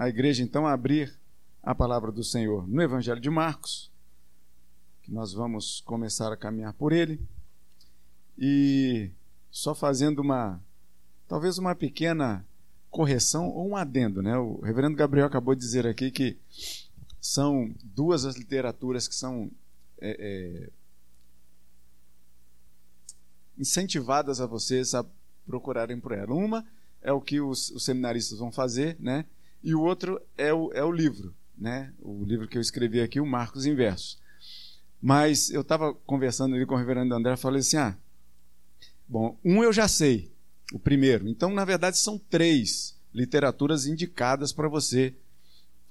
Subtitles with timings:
[0.00, 1.14] a igreja então abrir
[1.62, 3.92] a palavra do Senhor no Evangelho de Marcos,
[5.02, 7.20] que nós vamos começar a caminhar por ele,
[8.38, 9.10] e
[9.50, 10.58] só fazendo uma,
[11.28, 12.42] talvez uma pequena
[12.88, 14.38] correção ou um adendo, né?
[14.38, 16.38] O reverendo Gabriel acabou de dizer aqui que
[17.20, 19.50] são duas as literaturas que são
[20.00, 20.70] é, é,
[23.58, 25.04] incentivadas a vocês a
[25.44, 26.32] procurarem por ela.
[26.32, 26.66] Uma
[27.02, 29.26] é o que os, os seminaristas vão fazer, né?
[29.62, 31.92] E o outro é o, é o livro, né?
[32.00, 34.18] O livro que eu escrevi aqui, o Marcos Inverso.
[35.00, 37.96] Mas eu estava conversando ali com o reverendo André, falei assim, ah,
[39.08, 40.32] bom, um eu já sei,
[40.72, 41.28] o primeiro.
[41.28, 45.14] Então, na verdade, são três literaturas indicadas para você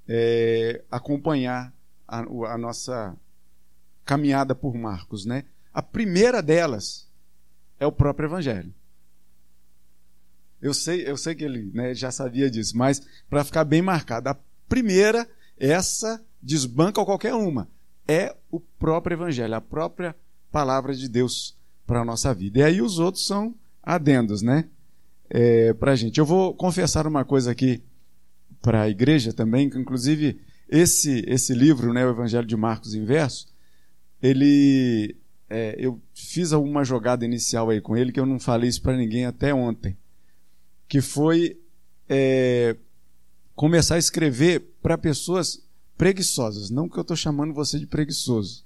[0.07, 1.73] é, acompanhar
[2.07, 3.15] a, a, nossa
[4.05, 5.45] caminhada por Marcos, né?
[5.73, 7.07] A primeira delas
[7.79, 8.73] é o próprio Evangelho.
[10.61, 14.29] Eu sei, eu sei que ele né, já sabia disso, mas para ficar bem marcado,
[14.29, 15.27] a primeira,
[15.57, 17.67] essa desbanca qualquer uma,
[18.07, 20.15] é o próprio Evangelho, a própria
[20.51, 22.59] palavra de Deus para a nossa vida.
[22.59, 24.65] E aí os outros são adendos, né?
[25.29, 26.19] É, para a gente.
[26.19, 27.81] Eu vou confessar uma coisa aqui
[28.61, 33.47] para a igreja também, que inclusive esse esse livro, né, o Evangelho de Marcos Inverso,
[34.21, 35.15] ele
[35.49, 38.97] é, eu fiz alguma jogada inicial aí com ele que eu não falei isso para
[38.97, 39.95] ninguém até ontem
[40.89, 41.57] que foi
[42.09, 42.75] é,
[43.55, 45.61] começar a escrever para pessoas
[45.95, 46.69] preguiçosas.
[46.69, 48.65] Não que eu estou chamando você de preguiçoso.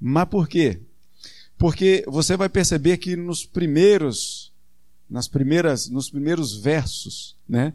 [0.00, 0.80] Mas por quê?
[1.56, 4.52] Porque você vai perceber que nos primeiros,
[5.08, 7.72] nas primeiras, nos primeiros versos, né?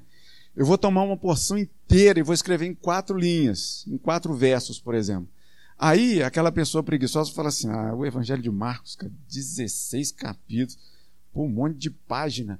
[0.55, 4.77] Eu vou tomar uma porção inteira e vou escrever em quatro linhas, em quatro versos,
[4.77, 5.29] por exemplo.
[5.77, 10.77] Aí aquela pessoa preguiçosa fala assim: ah, o Evangelho de Marcos, cara, 16 capítulos,
[11.31, 12.59] pô, um monte de página.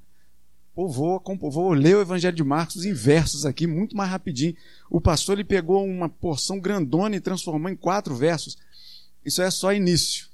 [0.80, 4.56] Pô, vou, vou ler o Evangelho de Marcos em versos aqui, muito mais rapidinho.
[4.90, 8.58] O pastor ele pegou uma porção grandona e transformou em quatro versos.
[9.26, 10.30] Isso é só início.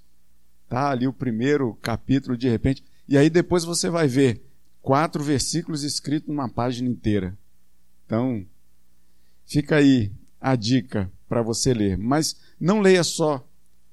[0.69, 2.83] Tá ali o primeiro capítulo, de repente.
[3.07, 4.39] E aí depois você vai ver
[4.83, 7.35] quatro versículos escritos numa página inteira.
[8.05, 8.45] Então,
[9.47, 11.97] fica aí a dica para você ler.
[11.97, 13.43] Mas não leia só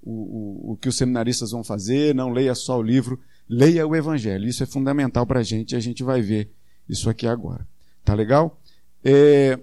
[0.02, 3.19] o, o, o que os seminaristas vão fazer, não leia só o livro
[3.52, 4.48] leia o Evangelho.
[4.48, 6.50] Isso é fundamental para a gente e a gente vai ver
[6.88, 7.68] isso aqui agora.
[8.02, 8.58] Tá legal?
[9.04, 9.58] É...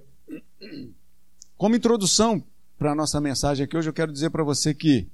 [1.57, 2.43] Como introdução
[2.77, 5.07] para a nossa mensagem aqui hoje, eu quero dizer para você que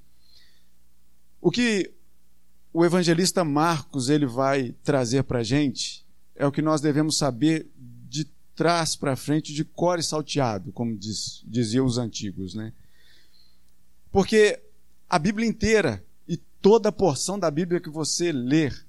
[1.42, 1.94] o que
[2.74, 6.06] o evangelista Marcos ele vai trazer para a gente
[6.36, 7.72] é o que nós devemos saber
[8.10, 8.26] de
[8.56, 12.74] trás para frente, de core salteado, como diz, diziam os antigos, né?
[14.12, 14.62] Porque
[15.10, 16.04] a Bíblia inteira
[16.66, 18.88] toda porção da Bíblia que você ler,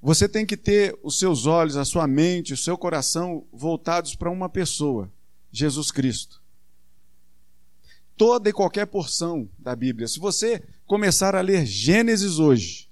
[0.00, 4.30] você tem que ter os seus olhos, a sua mente, o seu coração voltados para
[4.30, 5.10] uma pessoa,
[5.50, 6.40] Jesus Cristo.
[8.16, 10.06] Toda e qualquer porção da Bíblia.
[10.06, 12.88] Se você começar a ler Gênesis hoje,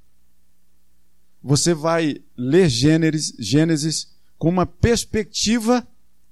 [1.40, 5.86] você vai ler Gênesis, Gênesis com uma perspectiva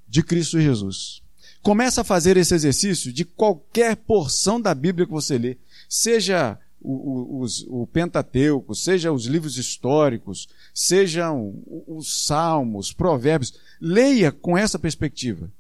[0.09, 1.23] de Cristo Jesus.
[1.63, 7.47] Começa a fazer esse exercício de qualquer porção da Bíblia que você lê, seja o,
[7.69, 15.51] o Pentateuco, seja os livros históricos, sejam os Salmos, Provérbios, leia com essa perspectiva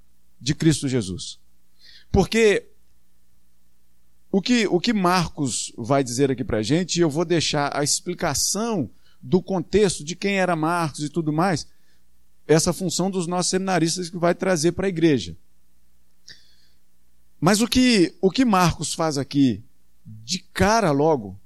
[0.40, 1.38] de Cristo Jesus.
[2.10, 2.68] Porque
[4.30, 7.84] o que, o que Marcos vai dizer aqui para a gente, eu vou deixar a
[7.84, 8.90] explicação
[9.20, 11.66] do contexto de quem era Marcos e tudo mais,
[12.46, 15.36] essa função dos nossos seminaristas que vai trazer para a igreja.
[17.40, 19.62] Mas o que, o que Marcos faz aqui
[20.04, 21.38] de cara logo.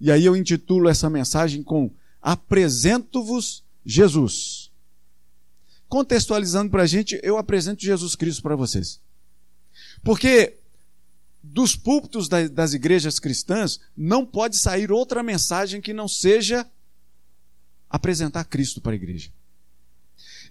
[0.00, 1.90] E aí eu intitulo essa mensagem com
[2.20, 4.70] Apresento-vos Jesus.
[5.88, 8.98] Contextualizando para a gente, eu apresento Jesus Cristo para vocês.
[10.02, 10.56] Porque
[11.42, 16.66] dos púlpitos das igrejas cristãs não pode sair outra mensagem que não seja
[17.90, 19.30] apresentar Cristo para a igreja.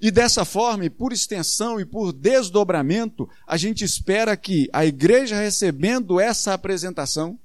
[0.01, 5.39] E dessa forma, e por extensão e por desdobramento, a gente espera que a igreja
[5.39, 7.39] recebendo essa apresentação,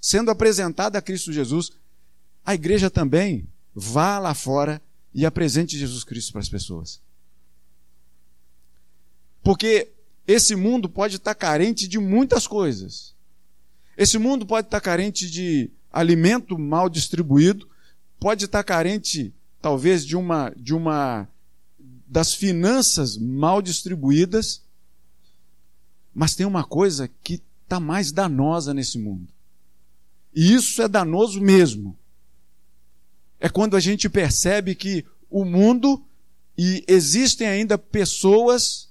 [0.00, 1.70] sendo apresentada a Cristo Jesus,
[2.44, 4.80] a igreja também vá lá fora
[5.12, 7.00] e apresente Jesus Cristo para as pessoas.
[9.42, 9.92] Porque
[10.26, 13.14] esse mundo pode estar carente de muitas coisas.
[13.96, 17.68] Esse mundo pode estar carente de alimento mal distribuído,
[18.18, 19.32] pode estar carente
[19.62, 21.28] talvez de uma de uma
[22.06, 24.62] das finanças mal distribuídas,
[26.14, 29.32] mas tem uma coisa que está mais danosa nesse mundo.
[30.34, 31.98] E isso é danoso mesmo.
[33.40, 36.06] É quando a gente percebe que o mundo
[36.56, 38.88] e existem ainda pessoas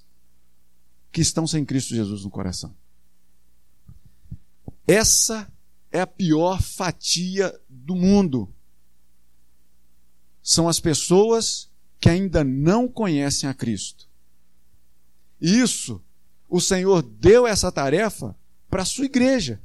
[1.10, 2.76] que estão sem Cristo Jesus no coração.
[4.86, 5.50] Essa
[5.90, 8.54] é a pior fatia do mundo.
[10.42, 11.68] São as pessoas
[12.06, 14.06] que ainda não conhecem a Cristo.
[15.40, 16.00] Isso,
[16.48, 18.32] o Senhor deu essa tarefa
[18.70, 19.60] para a sua igreja.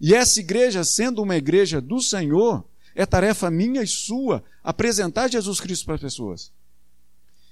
[0.00, 5.58] E essa igreja, sendo uma igreja do Senhor, é tarefa minha e sua apresentar Jesus
[5.58, 6.52] Cristo para as pessoas.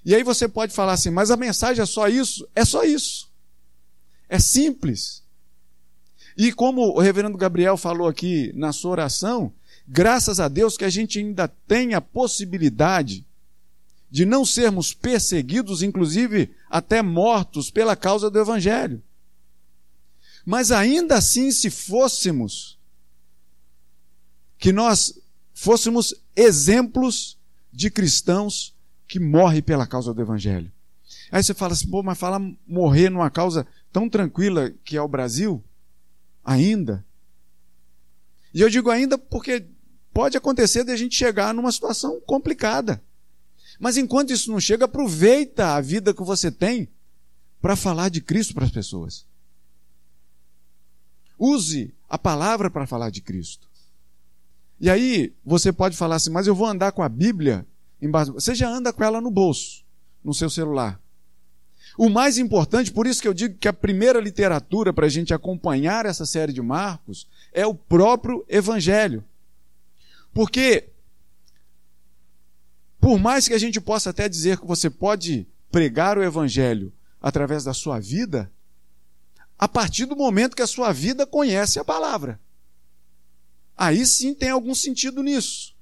[0.04, 2.48] E aí você pode falar assim, mas a mensagem é só isso?
[2.54, 3.28] É só isso.
[4.28, 5.25] É simples.
[6.37, 9.52] E como o reverendo Gabriel falou aqui na sua oração,
[9.84, 13.26] graças a Deus que a gente ainda tem a possibilidade
[14.11, 19.03] de não sermos perseguidos, inclusive até mortos pela causa do Evangelho.
[20.45, 22.79] Mas ainda assim, se fôssemos,
[24.59, 25.19] que nós
[25.55, 27.39] fôssemos exemplos
[27.73, 28.75] de cristãos
[29.07, 30.71] que morrem pela causa do Evangelho.
[31.31, 35.09] Aí você fala assim, pô, mas fala morrer numa causa tão tranquila que é o
[35.09, 35.62] Brasil?
[36.45, 37.05] Ainda.
[38.53, 39.67] E eu digo ainda porque
[40.12, 43.03] pode acontecer de a gente chegar numa situação complicada.
[43.81, 46.87] Mas enquanto isso não chega, aproveita a vida que você tem
[47.62, 49.27] para falar de Cristo para as pessoas.
[51.38, 53.67] Use a palavra para falar de Cristo.
[54.79, 57.67] E aí você pode falar assim, mas eu vou andar com a Bíblia
[58.00, 58.35] embaixo.
[58.35, 59.83] Você já anda com ela no bolso,
[60.23, 61.00] no seu celular.
[61.97, 65.33] O mais importante, por isso que eu digo que a primeira literatura para a gente
[65.33, 69.25] acompanhar essa série de Marcos é o próprio Evangelho.
[70.33, 70.88] Porque,
[73.00, 77.64] por mais que a gente possa até dizer que você pode pregar o Evangelho através
[77.64, 78.50] da sua vida,
[79.58, 82.41] a partir do momento que a sua vida conhece a palavra.
[83.76, 85.75] Aí sim tem algum sentido nisso.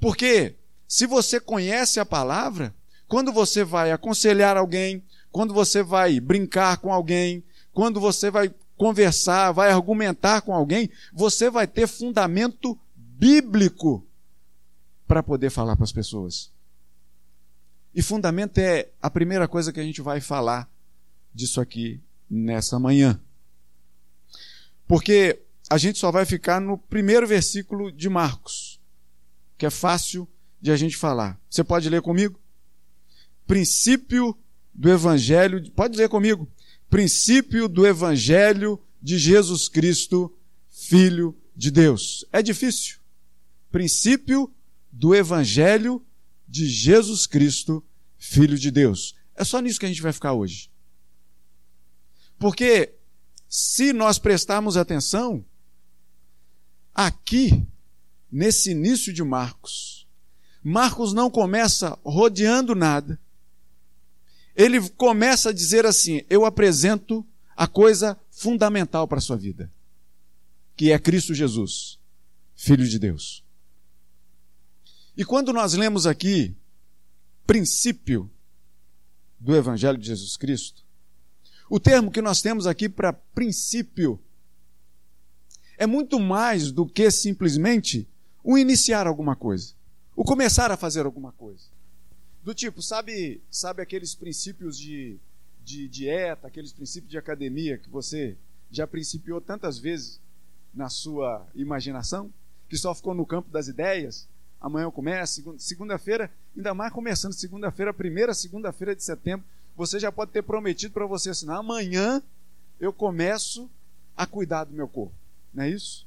[0.00, 0.54] Porque
[0.88, 2.74] se você conhece a palavra,
[3.06, 9.52] quando você vai aconselhar alguém, quando você vai brincar com alguém, quando você vai conversar,
[9.52, 14.06] vai argumentar com alguém, você vai ter fundamento bíblico
[15.06, 16.52] para poder falar para as pessoas.
[17.94, 20.70] E fundamento é a primeira coisa que a gente vai falar
[21.32, 23.20] disso aqui nessa manhã.
[24.86, 28.80] Porque a gente só vai ficar no primeiro versículo de Marcos,
[29.56, 30.28] que é fácil
[30.60, 31.40] de a gente falar.
[31.48, 32.38] Você pode ler comigo?
[33.46, 34.36] Princípio
[34.74, 36.48] do Evangelho, pode ler comigo.
[36.90, 40.32] Princípio do Evangelho de Jesus Cristo,
[40.68, 42.24] Filho de Deus.
[42.32, 42.98] É difícil.
[43.72, 44.52] Princípio
[44.98, 46.04] do Evangelho
[46.48, 47.84] de Jesus Cristo,
[48.16, 49.14] Filho de Deus.
[49.34, 50.70] É só nisso que a gente vai ficar hoje.
[52.38, 52.94] Porque
[53.46, 55.44] se nós prestarmos atenção,
[56.94, 57.66] aqui,
[58.32, 60.08] nesse início de Marcos,
[60.62, 63.20] Marcos não começa rodeando nada,
[64.54, 69.70] ele começa a dizer assim: Eu apresento a coisa fundamental para a sua vida,
[70.74, 71.98] que é Cristo Jesus,
[72.54, 73.45] Filho de Deus.
[75.16, 76.54] E quando nós lemos aqui
[77.46, 78.30] princípio
[79.40, 80.84] do Evangelho de Jesus Cristo,
[81.70, 84.20] o termo que nós temos aqui para princípio
[85.78, 88.06] é muito mais do que simplesmente
[88.44, 89.74] o iniciar alguma coisa,
[90.14, 91.64] o começar a fazer alguma coisa.
[92.42, 95.18] Do tipo, sabe, sabe aqueles princípios de,
[95.64, 98.36] de dieta, aqueles princípios de academia que você
[98.70, 100.20] já principiou tantas vezes
[100.72, 102.32] na sua imaginação,
[102.68, 104.28] que só ficou no campo das ideias?
[104.66, 109.46] Amanhã eu começo, segunda-feira, ainda mais começando segunda-feira, primeira segunda-feira de setembro,
[109.76, 112.20] você já pode ter prometido para você assim: amanhã
[112.80, 113.70] eu começo
[114.16, 115.14] a cuidar do meu corpo.
[115.54, 116.04] Não é isso?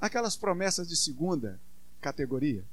[0.00, 1.60] Aquelas promessas de segunda
[2.00, 2.64] categoria.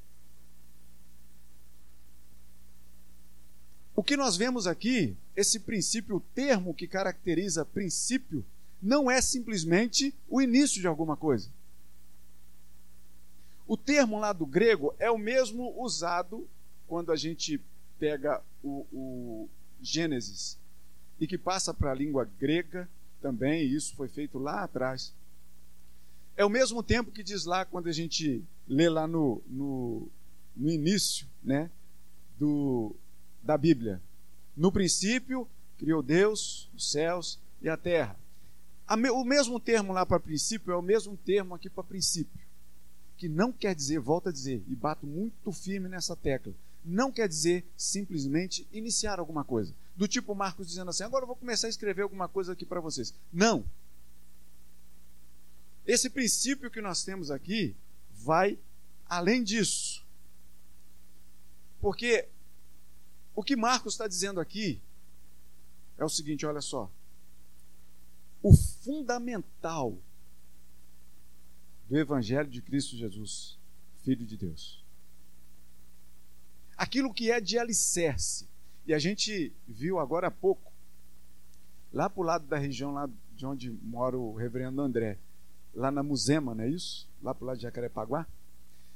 [3.94, 8.46] O que nós vemos aqui, esse princípio, o termo que caracteriza princípio,
[8.82, 11.50] não é simplesmente o início de alguma coisa.
[13.68, 16.48] O termo lá do grego é o mesmo usado
[16.88, 17.62] quando a gente
[17.98, 19.50] pega o, o
[19.82, 20.58] Gênesis
[21.20, 22.90] e que passa para a língua grega
[23.22, 25.14] também, e isso foi feito lá atrás.
[26.36, 30.08] É o mesmo tempo que diz lá, quando a gente lê lá no, no,
[30.56, 31.70] no início né,
[32.40, 32.96] do,
[33.44, 34.02] da Bíblia.
[34.58, 38.18] No princípio, criou Deus os céus e a terra.
[39.14, 42.41] O mesmo termo lá para princípio é o mesmo termo aqui para princípio.
[43.18, 46.54] Que não quer dizer, volta a dizer, e bato muito firme nessa tecla,
[46.84, 49.74] não quer dizer simplesmente iniciar alguma coisa.
[49.96, 52.80] Do tipo Marcos dizendo assim: agora eu vou começar a escrever alguma coisa aqui para
[52.80, 53.14] vocês.
[53.32, 53.64] Não.
[55.86, 57.76] Esse princípio que nós temos aqui
[58.12, 58.58] vai
[59.08, 60.06] além disso.
[61.80, 62.28] Porque
[63.36, 64.82] o que Marcos está dizendo aqui
[65.98, 66.90] é o seguinte: olha só.
[68.42, 69.98] O fundamental
[71.92, 73.60] do Evangelho de Cristo Jesus,
[74.02, 74.82] Filho de Deus.
[76.78, 78.48] Aquilo que é de alicerce.
[78.88, 80.72] E a gente viu agora há pouco,
[81.92, 85.20] lá para o lado da região lá de onde mora o reverendo André,
[85.74, 87.10] lá na Musema, não é isso?
[87.22, 88.26] Lá para o lado de Jacarepaguá.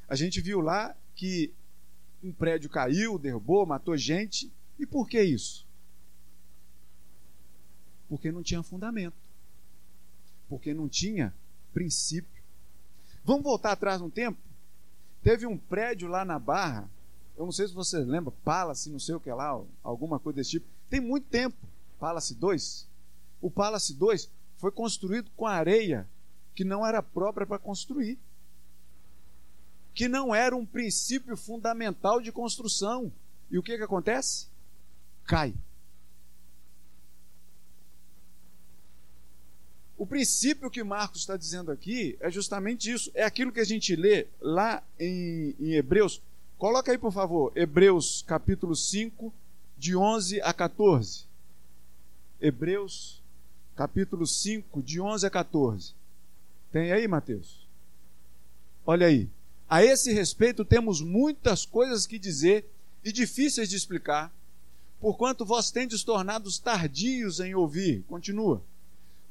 [0.07, 1.53] A gente viu lá que
[2.23, 4.49] um prédio caiu, derrubou, matou gente.
[4.79, 5.67] E por que isso?
[8.07, 9.17] Porque não tinha fundamento.
[10.47, 11.35] Porque não tinha
[11.73, 12.34] princípio.
[13.25, 14.37] Vamos voltar atrás um tempo?
[15.21, 16.87] Teve um prédio lá na Barra,
[17.35, 20.51] eu não sei se você lembra, Palace, não sei o que lá, alguma coisa desse
[20.51, 20.67] tipo.
[20.89, 21.57] Tem muito tempo,
[21.99, 22.87] Palace 2.
[23.41, 26.07] O Palace 2 foi construído com areia
[26.53, 28.17] que não era própria para construir
[29.95, 33.11] que não era um princípio fundamental de construção.
[33.49, 34.47] E o que, que acontece?
[35.23, 35.55] Cai.
[39.97, 43.09] O princípio que Marcos está dizendo aqui é justamente isso.
[43.13, 46.21] É aquilo que a gente lê lá em, em Hebreus.
[46.57, 49.33] Coloca aí, por favor, Hebreus capítulo 5,
[49.77, 51.23] de 11 a 14.
[52.41, 53.21] Hebreus
[53.75, 55.93] capítulo 5, de 11 a 14.
[56.71, 57.65] Tem aí, Mateus?
[58.85, 59.29] Olha aí.
[59.69, 62.69] A esse respeito, temos muitas coisas que dizer
[63.03, 64.33] e difíceis de explicar,
[64.99, 68.03] porquanto vós tendes tornados tardios em ouvir.
[68.07, 68.61] Continua.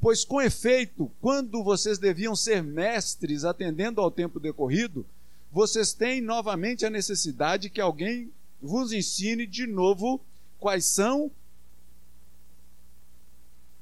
[0.05, 5.07] Pois, com efeito, quando vocês deviam ser mestres atendendo ao tempo decorrido,
[5.51, 8.31] vocês têm novamente a necessidade que alguém
[8.61, 10.21] vos ensine de novo
[10.61, 11.31] quais são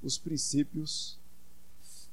[0.00, 1.18] os princípios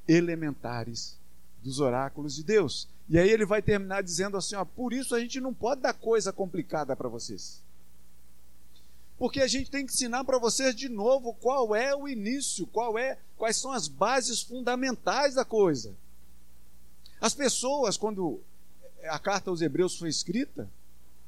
[0.08, 1.16] elementares
[1.64, 2.88] dos oráculos de Deus.
[3.08, 5.94] E aí ele vai terminar dizendo assim: ó, por isso a gente não pode dar
[5.94, 7.62] coisa complicada para vocês.
[9.20, 12.98] Porque a gente tem que ensinar para vocês de novo qual é o início, qual
[12.98, 15.94] é, quais são as bases fundamentais da coisa.
[17.22, 18.42] As pessoas, quando
[19.04, 20.68] a carta aos Hebreus foi escrita,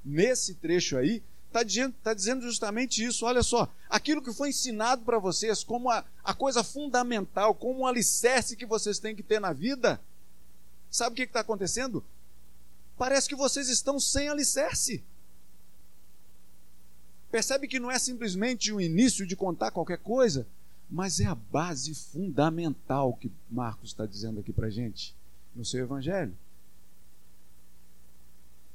[0.04, 3.26] nesse trecho aí, está dizendo, tá dizendo justamente isso.
[3.26, 7.86] Olha só, aquilo que foi ensinado para vocês como a, a coisa fundamental, como um
[7.86, 10.00] alicerce que vocês têm que ter na vida,
[10.92, 12.04] Sabe o que está acontecendo?
[12.98, 15.02] Parece que vocês estão sem alicerce.
[17.32, 20.46] Percebe que não é simplesmente o início de contar qualquer coisa,
[20.90, 25.16] mas é a base fundamental que Marcos está dizendo aqui para gente
[25.56, 26.38] no seu evangelho.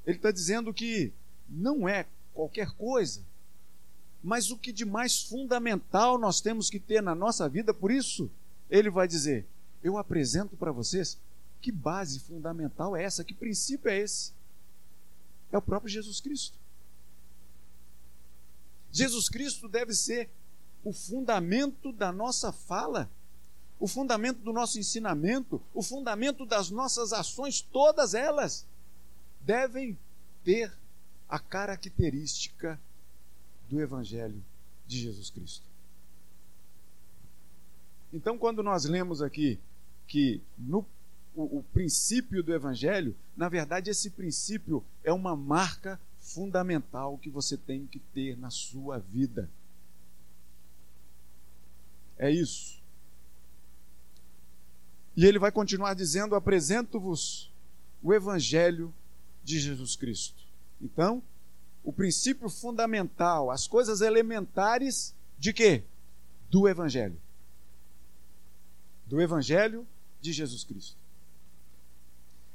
[0.06, 1.12] Ele está dizendo que
[1.46, 3.20] não é qualquer coisa,
[4.22, 8.30] mas o que de mais fundamental nós temos que ter na nossa vida, por isso
[8.70, 9.46] ele vai dizer:
[9.82, 11.18] Eu apresento para vocês
[11.60, 13.22] que base fundamental é essa?
[13.22, 14.32] Que princípio é esse?
[15.52, 16.56] É o próprio Jesus Cristo.
[18.92, 20.28] Jesus Cristo deve ser
[20.84, 23.10] o fundamento da nossa fala,
[23.78, 28.66] o fundamento do nosso ensinamento, o fundamento das nossas ações, todas elas
[29.40, 29.98] devem
[30.44, 30.72] ter
[31.28, 32.80] a característica
[33.68, 34.42] do Evangelho
[34.86, 35.66] de Jesus Cristo.
[38.12, 39.58] Então, quando nós lemos aqui
[40.06, 40.86] que no
[41.34, 47.56] o, o princípio do Evangelho, na verdade, esse princípio é uma marca fundamental que você
[47.56, 49.48] tem que ter na sua vida.
[52.18, 52.82] É isso.
[55.16, 57.50] E ele vai continuar dizendo: Apresento-vos
[58.02, 58.92] o Evangelho
[59.44, 60.44] de Jesus Cristo.
[60.80, 61.22] Então,
[61.84, 65.84] o princípio fundamental, as coisas elementares de quê?
[66.50, 67.20] Do Evangelho.
[69.06, 69.86] Do Evangelho
[70.20, 70.96] de Jesus Cristo.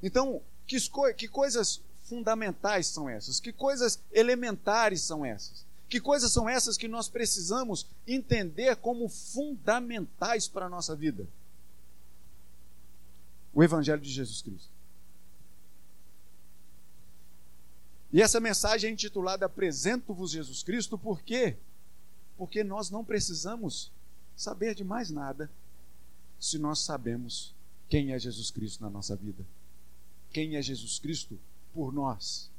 [0.04, 0.78] Então, que,
[1.16, 3.40] que coisas fundamentais são essas?
[3.40, 5.66] Que coisas elementares são essas?
[5.88, 11.26] Que coisas são essas que nós precisamos entender como fundamentais para a nossa vida?
[13.54, 14.70] O Evangelho de Jesus Cristo.
[18.12, 21.56] E essa mensagem é intitulada Apresento-vos Jesus Cristo, por quê?
[22.38, 23.90] Porque nós não precisamos
[24.36, 25.50] saber de mais nada
[26.38, 27.56] se nós sabemos
[27.88, 29.46] quem é Jesus Cristo na nossa vida
[30.32, 31.38] quem é Jesus Cristo
[31.74, 32.50] por nós.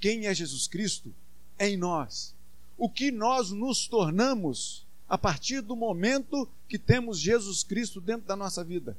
[0.00, 1.14] Quem é Jesus Cristo
[1.58, 2.34] em nós.
[2.76, 8.34] O que nós nos tornamos a partir do momento que temos Jesus Cristo dentro da
[8.34, 8.96] nossa vida.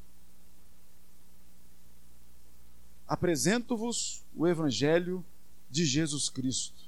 [3.07, 5.25] Apresento-vos o Evangelho
[5.69, 6.83] de Jesus Cristo.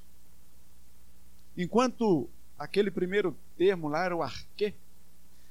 [1.58, 4.74] Enquanto aquele primeiro termo lá era o arquê,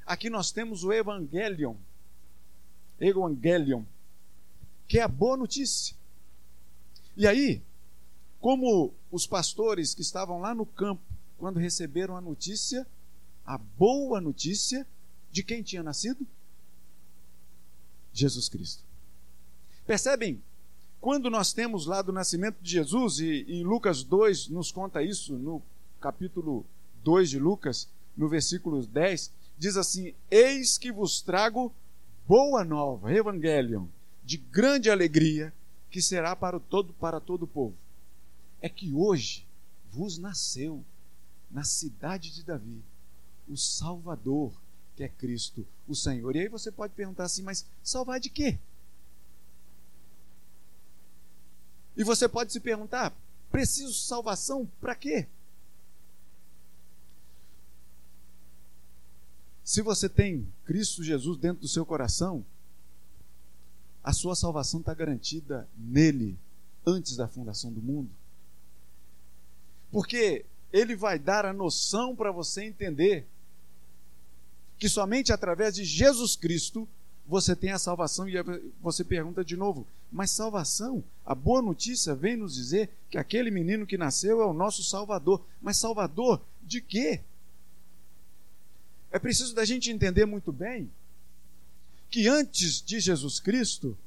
[0.07, 1.75] aqui nós temos o Evangelion.
[3.01, 3.83] Evangelion,
[4.87, 5.97] que é a boa notícia.
[7.17, 7.63] E aí,
[8.41, 11.03] como os pastores que estavam lá no campo,
[11.39, 12.87] quando receberam a notícia
[13.45, 14.87] a boa notícia
[15.31, 16.27] de quem tinha nascido?
[18.13, 18.83] Jesus Cristo.
[19.87, 20.43] Percebem?
[21.01, 25.35] Quando nós temos lá do nascimento de Jesus, e em Lucas 2 nos conta isso,
[25.35, 25.61] no
[26.01, 26.65] capítulo
[27.03, 31.71] 2 de Lucas, no versículo 10, diz assim: Eis que vos trago
[32.27, 33.85] boa nova, Evangelion,
[34.25, 35.53] de grande alegria,
[35.95, 37.73] que será para todo, para todo o povo.
[38.61, 39.47] É que hoje
[39.93, 40.85] vos nasceu,
[41.49, 42.83] na cidade de Davi,
[43.49, 44.53] o Salvador,
[44.97, 46.35] que é Cristo, o Senhor.
[46.35, 48.59] E aí você pode perguntar assim, mas salvar de quê?
[51.97, 53.15] E você pode se perguntar:
[53.53, 55.29] preciso salvação para quê?
[59.63, 62.45] Se você tem Cristo Jesus dentro do seu coração,
[64.05, 66.39] a sua salvação está garantida nele,
[66.87, 68.11] antes da fundação do mundo.
[69.91, 73.27] Porque ele vai dar a noção para você entender
[74.79, 76.87] que somente através de Jesus Cristo
[77.27, 78.29] você tem a salvação.
[78.29, 78.35] E
[78.83, 81.03] você pergunta de novo: mas salvação?
[81.25, 85.43] A boa notícia vem nos dizer que aquele menino que nasceu é o nosso Salvador.
[85.63, 87.21] Mas Salvador de quê?
[89.11, 90.91] É preciso da gente entender muito bem
[92.15, 93.99] que antes de Jesus Cristo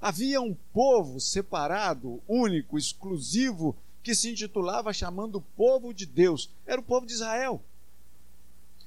[0.00, 6.48] havia um povo separado, único, exclusivo, que se intitulava chamando povo de Deus.
[6.64, 7.60] Era o povo de Israel.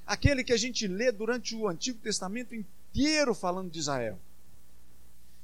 [0.06, 4.18] Aquele que a gente lê durante o Antigo Testamento inteiro falando de Israel.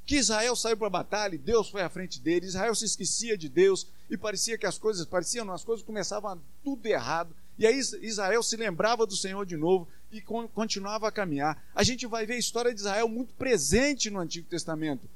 [0.06, 2.46] Que Israel saiu para a batalha e Deus foi à frente dele.
[2.46, 6.86] Israel se esquecia de Deus e parecia que as coisas pareciam, as coisas começavam tudo
[6.86, 7.36] errado.
[7.58, 11.62] E aí Israel se lembrava do Senhor de novo e continuava a caminhar.
[11.74, 15.08] A gente vai ver a história de Israel muito presente no Antigo Testamento.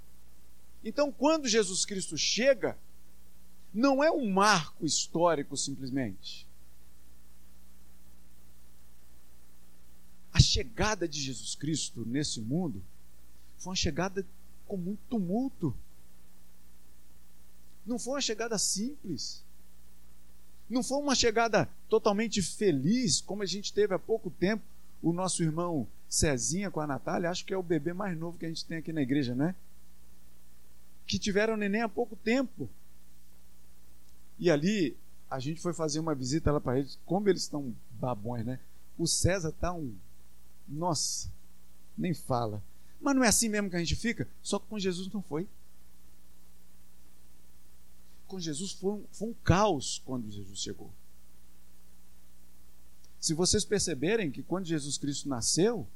[0.85, 2.79] Então, quando Jesus Cristo chega,
[3.73, 6.47] não é um marco histórico simplesmente.
[10.33, 12.83] A chegada de Jesus Cristo nesse mundo
[13.59, 14.25] foi uma chegada
[14.67, 15.75] com muito tumulto.
[17.85, 19.45] Não foi uma chegada simples.
[20.69, 24.63] Não foi uma chegada totalmente feliz, como a gente teve há pouco tempo.
[25.05, 28.47] O nosso irmão Cezinha com a Natália, acho que é o bebê mais novo que
[28.47, 29.55] a gente tem aqui na igreja, né?
[31.07, 32.69] Que tiveram neném há pouco tempo.
[34.39, 34.97] E ali
[35.31, 36.99] a gente foi fazer uma visita lá para eles.
[37.05, 38.59] Como eles estão babões, né?
[38.97, 39.95] O César tá um.
[40.67, 41.31] Nossa,
[41.99, 42.63] nem fala.
[43.01, 44.27] Mas não é assim mesmo que a gente fica?
[44.43, 45.47] Só que com Jesus não foi
[48.35, 50.91] com Jesus foi um, foi um caos quando Jesus chegou.
[53.25, 55.89] Se vocês perceberem que quando Jesus Cristo nasceu,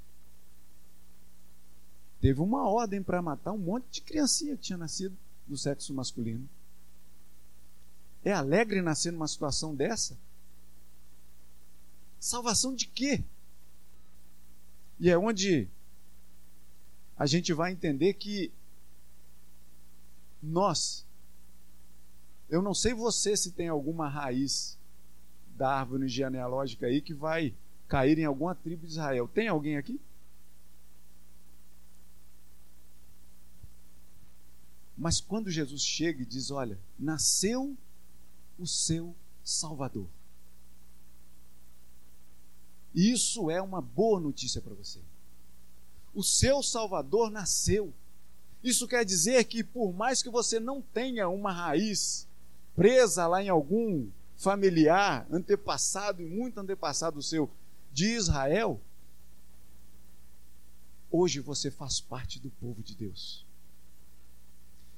[2.22, 5.14] teve uma ordem para matar um monte de criancinha que tinha nascido
[5.46, 6.48] do sexo masculino.
[8.24, 10.16] É alegre nascer numa situação dessa?
[12.18, 13.22] Salvação de quê?
[14.98, 15.68] E é onde
[17.14, 18.50] a gente vai entender que
[20.42, 21.04] nós
[22.48, 24.77] eu não sei você se tem alguma raiz
[25.58, 27.52] da árvore genealógica aí que vai
[27.88, 29.26] cair em alguma tribo de Israel.
[29.26, 30.00] Tem alguém aqui?
[34.96, 37.76] Mas quando Jesus chega e diz: Olha, nasceu
[38.58, 40.06] o seu Salvador.
[42.94, 45.00] Isso é uma boa notícia para você.
[46.14, 47.92] O seu Salvador nasceu.
[48.62, 52.26] Isso quer dizer que, por mais que você não tenha uma raiz
[52.74, 54.08] presa lá em algum
[54.38, 57.50] familiar, antepassado e muito antepassado seu
[57.92, 58.80] de Israel,
[61.10, 63.44] hoje você faz parte do povo de Deus.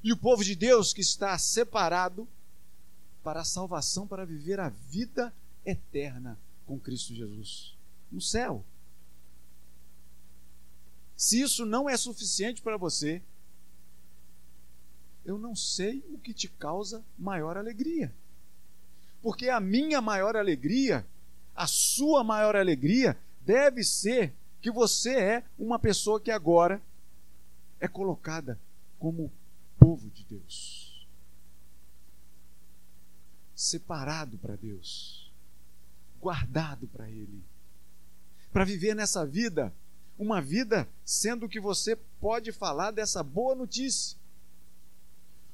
[0.05, 2.29] E o povo de Deus que está separado
[3.25, 7.77] para a salvação, para viver a vida eterna com Cristo Jesus
[8.13, 8.65] no céu.
[11.17, 13.23] Se isso não é suficiente para você,
[15.25, 18.15] eu não sei o que te causa maior alegria.
[19.23, 21.07] Porque a minha maior alegria,
[21.55, 26.81] a sua maior alegria, deve ser que você é uma pessoa que agora
[27.79, 28.59] é colocada
[28.99, 29.33] como
[29.79, 31.07] povo de Deus.
[33.55, 35.31] Separado para Deus,
[36.21, 37.43] guardado para Ele.
[38.53, 39.73] Para viver nessa vida,
[40.19, 44.21] uma vida sendo que você pode falar dessa boa notícia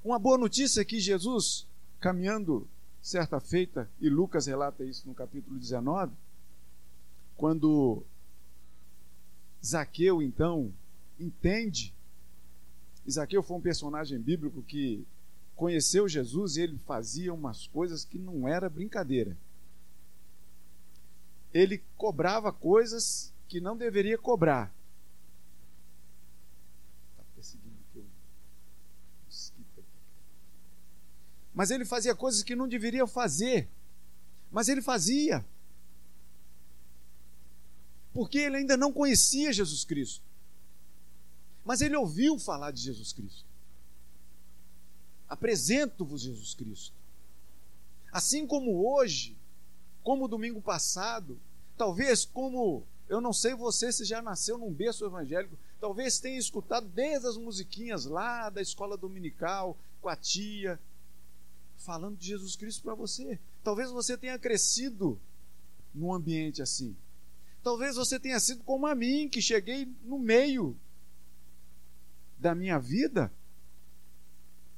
[0.07, 1.67] uma boa notícia é que Jesus,
[1.99, 2.69] caminhando
[3.07, 6.13] certa feita, e Lucas relata isso no capítulo 19,
[7.37, 8.03] quando
[9.65, 10.75] Zaqueu então
[11.17, 11.95] entende,
[13.09, 15.07] Zaqueu foi um personagem bíblico que
[15.55, 19.37] conheceu Jesus e ele fazia umas coisas que não era brincadeira.
[21.55, 24.75] ele cobrava coisas que não deveria cobrar.
[27.17, 27.23] Tá
[31.57, 33.67] Mas ele fazia coisas que não deveria fazer.
[34.53, 35.43] Mas ele fazia.
[38.13, 40.23] Porque ele ainda não conhecia Jesus Cristo.
[41.65, 43.47] Mas ele ouviu falar de Jesus Cristo.
[45.27, 46.95] Apresento-vos Jesus Cristo.
[48.13, 49.35] Assim como hoje,
[50.03, 51.41] como domingo passado,
[51.75, 56.87] talvez como eu não sei você se já nasceu num berço evangélico, talvez tenha escutado
[56.87, 60.79] desde as musiquinhas lá da escola dominical, com a tia,
[61.77, 63.39] falando de Jesus Cristo para você.
[63.63, 65.21] Talvez você tenha crescido
[65.95, 66.97] num ambiente assim.
[67.63, 70.79] Talvez você tenha sido como a mim, que cheguei no meio
[72.39, 73.33] da minha vida,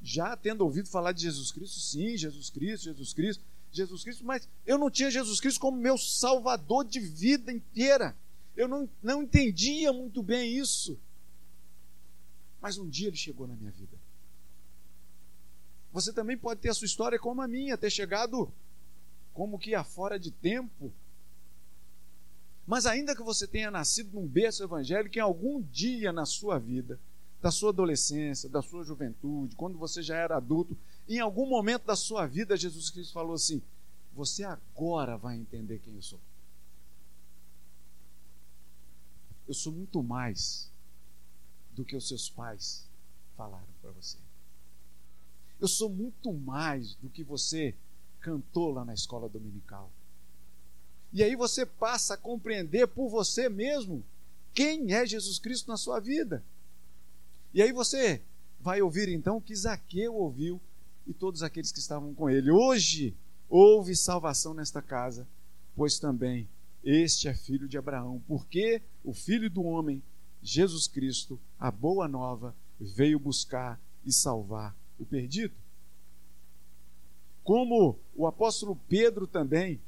[0.00, 4.48] já tendo ouvido falar de Jesus Cristo, sim, Jesus Cristo, Jesus Cristo, Jesus Cristo, mas
[4.66, 8.16] eu não tinha Jesus Cristo como meu salvador de vida inteira.
[8.56, 10.98] Eu não, não entendia muito bem isso.
[12.60, 13.97] Mas um dia ele chegou na minha vida.
[15.92, 18.52] Você também pode ter a sua história como a minha, ter chegado
[19.32, 20.92] como que afora de tempo.
[22.66, 26.98] Mas ainda que você tenha nascido num berço evangélico, em algum dia na sua vida
[27.40, 30.76] da sua adolescência, da sua juventude, quando você já era adulto,
[31.08, 33.62] em algum momento da sua vida, Jesus Cristo falou assim:
[34.12, 36.20] Você agora vai entender quem eu sou.
[39.46, 40.70] Eu sou muito mais
[41.72, 42.86] do que os seus pais
[43.36, 44.18] falaram para você.
[45.60, 47.74] Eu sou muito mais do que você
[48.20, 49.90] cantou lá na escola dominical.
[51.12, 54.04] E aí você passa a compreender por você mesmo
[54.52, 56.44] quem é Jesus Cristo na sua vida.
[57.52, 58.22] E aí você
[58.60, 60.60] vai ouvir então o que Zaqueu ouviu
[61.06, 62.50] e todos aqueles que estavam com ele.
[62.50, 63.16] Hoje
[63.48, 65.26] houve salvação nesta casa,
[65.74, 66.48] pois também
[66.84, 70.02] este é filho de Abraão, porque o filho do homem,
[70.42, 75.54] Jesus Cristo, a boa nova, veio buscar e salvar o perdido.
[77.44, 79.80] Como o apóstolo Pedro também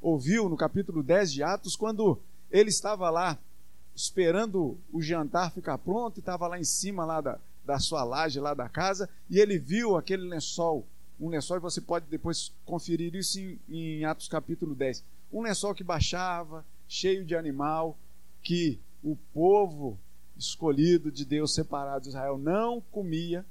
[0.00, 2.18] ouviu no capítulo 10 de Atos, quando
[2.50, 3.38] ele estava lá
[3.94, 8.40] esperando o jantar ficar pronto, e estava lá em cima lá da, da sua laje,
[8.40, 10.86] lá da casa, e ele viu aquele lençol,
[11.20, 15.04] um lençol, e você pode depois conferir isso em, em Atos capítulo 10.
[15.32, 17.96] Um lençol que baixava, cheio de animal,
[18.42, 19.98] que o povo
[20.36, 23.44] escolhido de Deus, separado de Israel, não comia.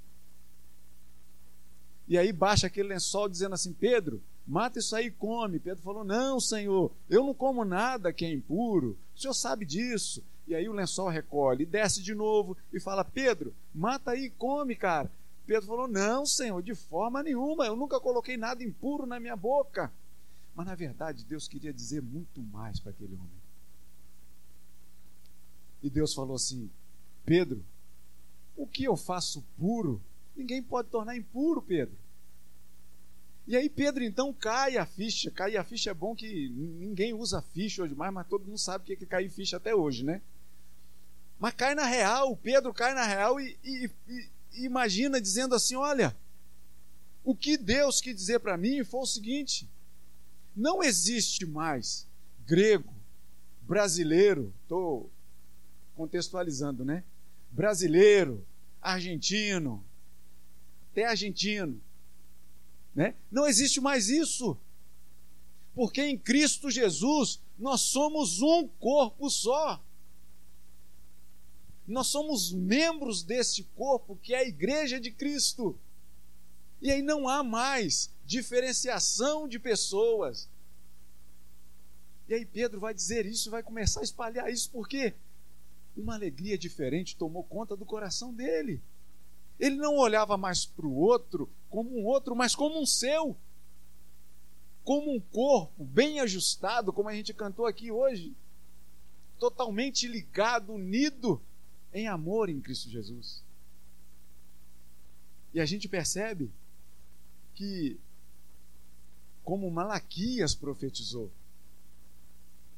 [2.08, 5.60] E aí baixa aquele lençol dizendo assim: Pedro, mata isso aí e come.
[5.60, 8.98] Pedro falou: Não, Senhor, eu não como nada que é impuro.
[9.16, 10.24] O senhor sabe disso.
[10.46, 14.76] E aí o lençol recolhe, desce de novo e fala: Pedro, mata aí e come,
[14.76, 15.10] cara.
[15.46, 19.92] Pedro falou: Não, Senhor, de forma nenhuma, eu nunca coloquei nada impuro na minha boca.
[20.56, 23.44] Mas na verdade, Deus queria dizer muito mais para aquele homem.
[25.82, 26.70] E Deus falou assim:
[27.26, 27.64] Pedro,
[28.56, 30.02] o que eu faço puro,
[30.36, 31.98] ninguém pode tornar impuro, Pedro.
[33.46, 35.30] E aí Pedro então cai a ficha.
[35.30, 38.84] Cai a ficha é bom que ninguém usa ficha hoje mais, mas todo mundo sabe
[38.84, 40.22] o que é cair ficha até hoje, né?
[41.40, 45.76] Mas cai na real, Pedro cai na real e, e, e, e imagina dizendo assim:
[45.76, 46.16] olha,
[47.24, 49.70] o que Deus quis dizer para mim foi o seguinte:
[50.56, 52.08] não existe mais
[52.46, 52.94] grego,
[53.64, 55.12] brasileiro, estou
[55.96, 57.04] contextualizando, né?
[57.52, 58.46] Brasileiro,
[58.82, 59.84] argentino,
[60.94, 61.82] até argentino,
[62.94, 63.16] né?
[63.32, 64.56] Não existe mais isso.
[65.74, 69.84] Porque em Cristo Jesus nós somos um corpo só.
[71.88, 75.78] Nós somos membros deste corpo que é a igreja de Cristo.
[76.80, 80.48] E aí não há mais diferenciação de pessoas.
[82.28, 85.16] E aí Pedro vai dizer isso, vai começar a espalhar isso, porque
[85.98, 88.80] uma alegria diferente tomou conta do coração dele.
[89.60, 93.36] Ele não olhava mais para o outro como um outro, mas como um seu.
[94.84, 98.36] Como um corpo bem ajustado, como a gente cantou aqui hoje.
[99.40, 101.42] Totalmente ligado, unido
[101.94, 103.44] em amor em Cristo Jesus.
[105.54, 106.52] E a gente percebe
[107.54, 108.00] que,
[109.44, 111.32] como Malaquias profetizou,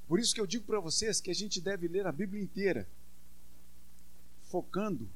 [0.08, 2.88] por isso que eu digo para vocês que a gente deve ler a Bíblia inteira,
[4.44, 5.10] focando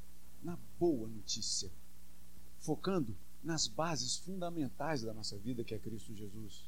[0.80, 1.70] boa notícia,
[2.60, 6.64] focando nas bases fundamentais da nossa vida, que é Cristo Jesus.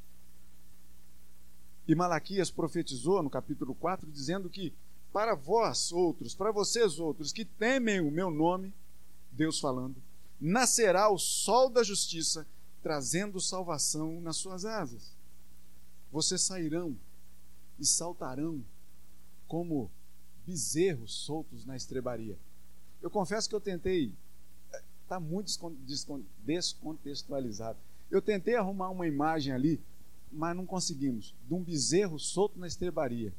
[1.88, 4.72] E Malaquias profetizou no capítulo 4, dizendo que
[5.12, 8.72] para vós outros, para vocês outros que temem o meu nome,
[9.30, 9.96] Deus falando,
[10.40, 12.46] nascerá o sol da justiça,
[12.82, 15.16] trazendo salvação nas suas asas.
[16.10, 16.96] Vocês sairão
[17.78, 18.62] e saltarão
[19.46, 19.90] como
[20.46, 22.38] bezerros soltos na estrebaria.
[23.02, 24.14] Eu confesso que eu tentei,
[25.02, 25.50] está muito
[26.46, 27.78] descontextualizado.
[28.10, 29.80] Eu tentei arrumar uma imagem ali,
[30.30, 33.32] mas não conseguimos, de um bezerro solto na estrebaria.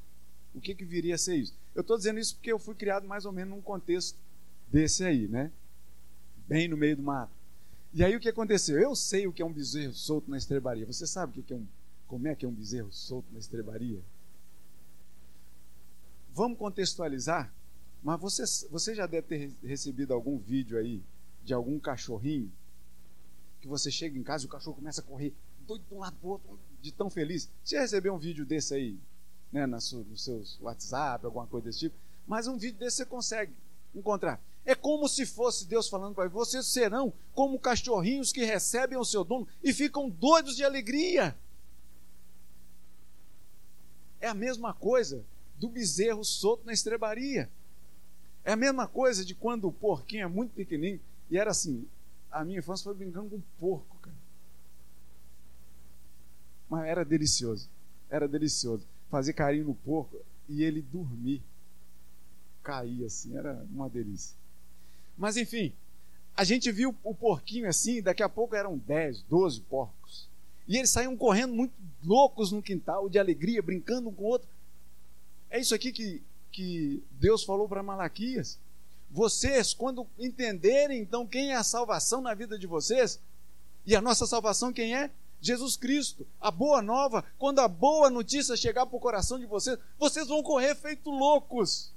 [0.54, 1.54] O que, que viria a ser isso?
[1.73, 4.17] Eu estou dizendo isso porque eu fui criado mais ou menos num contexto
[4.67, 5.52] desse aí, né?
[6.47, 7.32] Bem no meio do mato.
[7.93, 8.80] E aí o que aconteceu?
[8.80, 10.86] Eu sei o que é um bezerro solto na estrebaria.
[10.86, 11.65] Você sabe o que é um,
[12.08, 14.02] como é que é um bezerro solto na estrebaria?
[16.34, 17.52] Vamos contextualizar?
[18.04, 21.02] Mas você, você já deve ter recebido algum vídeo aí
[21.44, 22.52] de algum cachorrinho
[23.62, 25.34] que você chega em casa e o cachorro começa a correr
[25.66, 27.50] doido de um lado para o outro, de tão feliz.
[27.63, 29.00] Você recebeu um vídeo desse aí,
[29.52, 31.96] né, na nos seus WhatsApp, alguma coisa desse tipo?
[32.28, 33.54] Mas um vídeo desse você consegue
[33.96, 34.42] encontrar.
[34.66, 39.24] É como se fosse Deus falando para vocês serão como cachorrinhos que recebem o seu
[39.24, 41.38] dono e ficam doidos de alegria.
[44.20, 45.24] É a mesma coisa
[45.58, 47.50] do bezerro solto na estrebaria.
[48.45, 51.88] É a mesma coisa de quando o porquinho é muito pequenininho e era assim.
[52.29, 54.15] A minha infância foi brincando com porco, cara.
[56.69, 57.69] Mas era delicioso.
[58.10, 58.86] Era delicioso.
[59.10, 60.17] Fazer carinho no porco
[60.49, 61.41] e ele dormir.
[62.63, 64.36] Cair assim, era uma delícia.
[65.17, 65.73] Mas enfim,
[66.36, 70.27] a gente viu o porquinho assim, daqui a pouco eram 10, 12 porcos.
[70.67, 74.47] E eles saíam correndo muito loucos no quintal, de alegria, brincando um com o outro.
[75.49, 76.21] É isso aqui que,
[76.54, 78.60] que Deus falou para Malaquias.
[79.10, 83.20] Vocês, quando entenderem então quem é a salvação na vida de vocês,
[83.86, 85.12] e a nossa salvação quem é?
[85.42, 89.78] Jesus Cristo, a boa nova, quando a boa notícia chegar para o coração de vocês,
[90.00, 91.92] vocês vão correr feito loucos,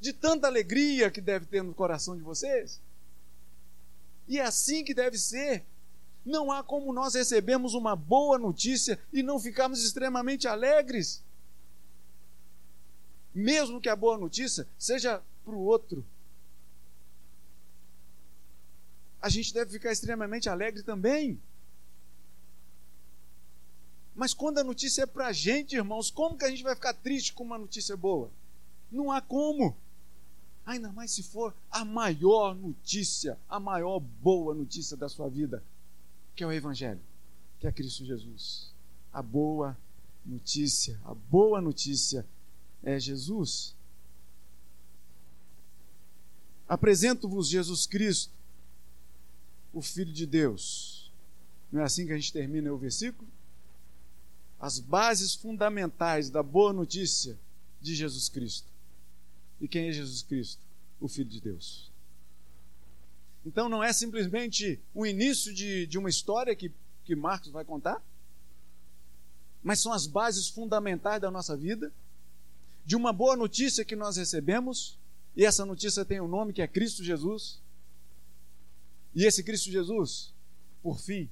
[0.00, 2.80] de tanta alegria que deve ter no coração de vocês.
[4.28, 5.64] E é assim que deve ser.
[6.24, 11.23] Não há como nós recebemos uma boa notícia e não ficarmos extremamente alegres
[13.34, 16.04] mesmo que a boa notícia seja para o outro.
[19.20, 21.40] A gente deve ficar extremamente alegre também.
[24.14, 26.94] Mas quando a notícia é para a gente, irmãos, como que a gente vai ficar
[26.94, 28.30] triste com uma notícia boa?
[28.92, 29.76] Não há como.
[30.64, 35.62] Ainda mais se for a maior notícia, a maior boa notícia da sua vida,
[36.34, 37.00] que é o Evangelho,
[37.58, 38.72] que é Cristo Jesus.
[39.12, 39.76] A boa
[40.24, 42.26] notícia, a boa notícia
[42.84, 43.74] é Jesus.
[46.68, 48.32] Apresento-vos Jesus Cristo,
[49.72, 51.10] o Filho de Deus.
[51.72, 53.28] Não é assim que a gente termina o versículo?
[54.60, 57.38] As bases fundamentais da boa notícia
[57.80, 58.68] de Jesus Cristo.
[59.60, 60.62] E quem é Jesus Cristo?
[61.00, 61.90] O Filho de Deus.
[63.44, 66.72] Então não é simplesmente o início de, de uma história que,
[67.04, 68.02] que Marcos vai contar,
[69.62, 71.92] mas são as bases fundamentais da nossa vida
[72.84, 74.98] de uma boa notícia que nós recebemos,
[75.36, 77.60] e essa notícia tem um nome que é Cristo Jesus.
[79.14, 80.32] E esse Cristo Jesus,
[80.82, 81.28] por fim,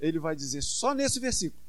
[0.00, 1.60] ele vai dizer só nesse versículo.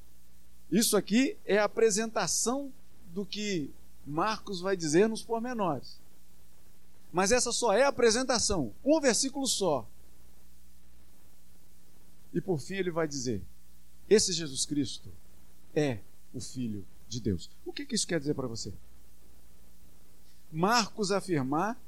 [0.71, 2.71] Isso aqui é a apresentação
[3.13, 3.71] do que
[4.05, 5.99] Marcos vai dizer nos pormenores.
[7.11, 9.87] Mas essa só é a apresentação, um versículo só.
[12.31, 13.41] E por fim ele vai dizer:
[14.07, 15.11] esse Jesus Cristo
[15.75, 15.99] é
[16.31, 17.49] o Filho de Deus.
[17.65, 18.71] O que, que isso quer dizer para você?
[20.51, 21.79] Marcos afirmar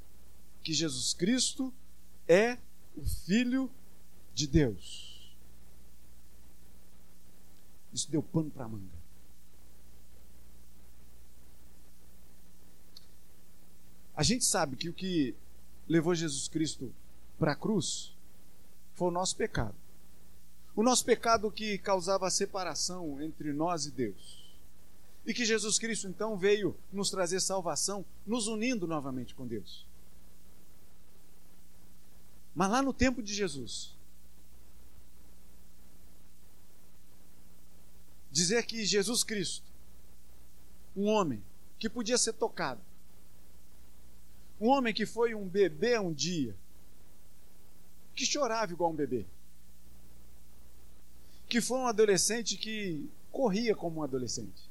[0.62, 1.72] que Jesus Cristo
[2.28, 2.58] é
[2.96, 3.70] o Filho
[4.34, 5.34] de Deus.
[7.92, 9.02] Isso deu pano para a manga.
[14.14, 15.34] A gente sabe que o que
[15.88, 16.94] levou Jesus Cristo
[17.38, 18.14] para a cruz
[18.94, 19.74] foi o nosso pecado.
[20.74, 24.41] O nosso pecado que causava a separação entre nós e Deus.
[25.24, 29.86] E que Jesus Cristo então veio nos trazer salvação, nos unindo novamente com Deus.
[32.54, 33.94] Mas lá no tempo de Jesus,
[38.30, 39.70] dizer que Jesus Cristo,
[40.96, 41.42] um homem
[41.78, 42.80] que podia ser tocado,
[44.60, 46.56] um homem que foi um bebê um dia,
[48.14, 49.26] que chorava igual um bebê,
[51.48, 54.70] que foi um adolescente que corria como um adolescente,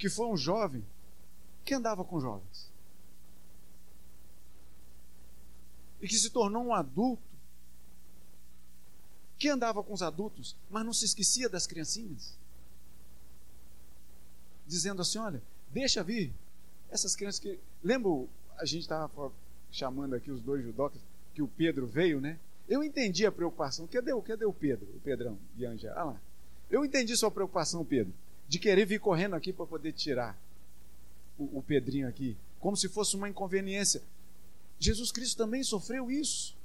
[0.00, 0.82] que foi um jovem
[1.62, 2.72] que andava com jovens.
[6.00, 7.22] E que se tornou um adulto
[9.38, 12.34] que andava com os adultos, mas não se esquecia das criancinhas.
[14.66, 16.32] Dizendo assim: olha, deixa vir
[16.90, 17.60] essas crianças que.
[17.84, 19.30] Lembra, a gente estava
[19.70, 21.00] chamando aqui os dois judocas,
[21.34, 22.38] que o Pedro veio, né?
[22.66, 23.86] Eu entendi a preocupação.
[23.86, 24.86] Cadê, cadê o Pedro?
[24.96, 25.92] O Pedrão de Anja?
[25.94, 26.20] Ah lá.
[26.70, 28.14] Eu entendi sua preocupação, Pedro
[28.50, 30.36] de querer vir correndo aqui para poder tirar
[31.38, 34.02] o, o Pedrinho aqui, como se fosse uma inconveniência.
[34.76, 36.56] Jesus Cristo também sofreu isso.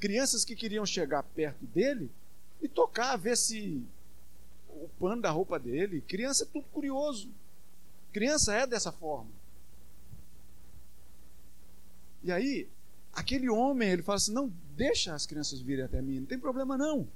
[0.00, 2.10] Crianças que queriam chegar perto dele
[2.62, 3.84] e tocar, ver se
[4.70, 6.00] o pano da roupa dele.
[6.00, 7.28] Criança é tudo curioso.
[8.10, 9.30] Criança é dessa forma.
[12.22, 12.66] E aí,
[13.12, 16.78] aquele homem, ele fala assim: não, deixa as crianças virem até mim, não tem problema
[16.78, 17.06] não.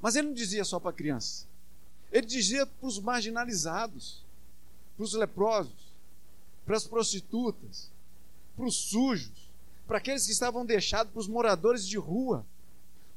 [0.00, 1.49] Mas ele não dizia só para criança.
[2.12, 4.24] Ele dizia para os marginalizados,
[4.96, 5.90] para os leprosos,
[6.66, 7.90] para as prostitutas,
[8.56, 9.50] para os sujos,
[9.86, 12.44] para aqueles que estavam deixados, para os moradores de rua,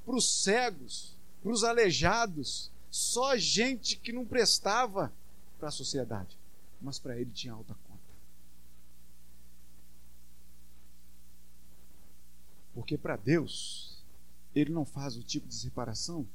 [0.06, 5.12] para os cegos, para os aleijados, só gente que não prestava
[5.60, 6.38] para a sociedade,
[6.82, 8.02] mas para ele tinha alta conta.
[12.74, 13.98] Porque para Deus,
[14.56, 16.28] ele não faz o tipo de separação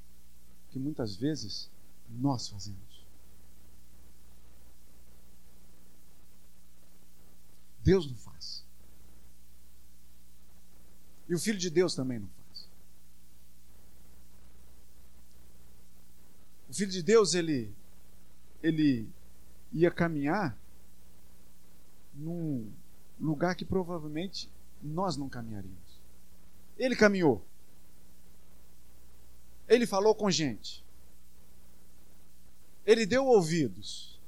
[0.71, 1.71] que muitas vezes
[2.09, 3.07] nós fazemos.
[7.83, 8.65] Deus não faz.
[11.29, 12.69] E o Filho de Deus também não faz.
[16.69, 17.75] O Filho de Deus, ele,
[18.63, 19.09] ele
[19.73, 20.57] ia caminhar
[22.15, 22.71] num
[23.21, 24.51] lugar que provavelmente
[24.83, 26.01] nós não caminharíamos.
[26.77, 27.45] Ele caminhou.
[29.67, 30.85] Ele falou com gente.
[32.89, 34.19] Ele deu ouvidos.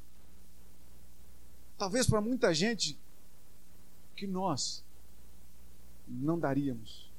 [1.78, 2.94] Talvez para muita gente
[4.14, 4.84] que nós
[6.06, 7.10] não daríamos,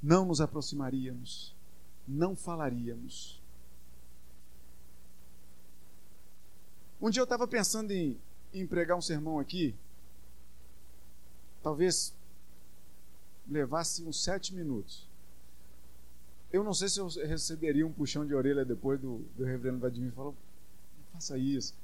[0.00, 1.52] não nos aproximaríamos,
[2.06, 3.42] não falaríamos.
[7.00, 8.16] Um dia eu estava pensando em,
[8.54, 9.74] em pregar um sermão aqui,
[11.64, 12.14] talvez
[13.48, 15.04] levasse uns sete minutos.
[16.52, 20.12] Eu não sei se eu receberia um puxão de orelha depois do, do reverendo Vladimir
[20.12, 20.32] falou,
[21.16, 21.74] faça isso.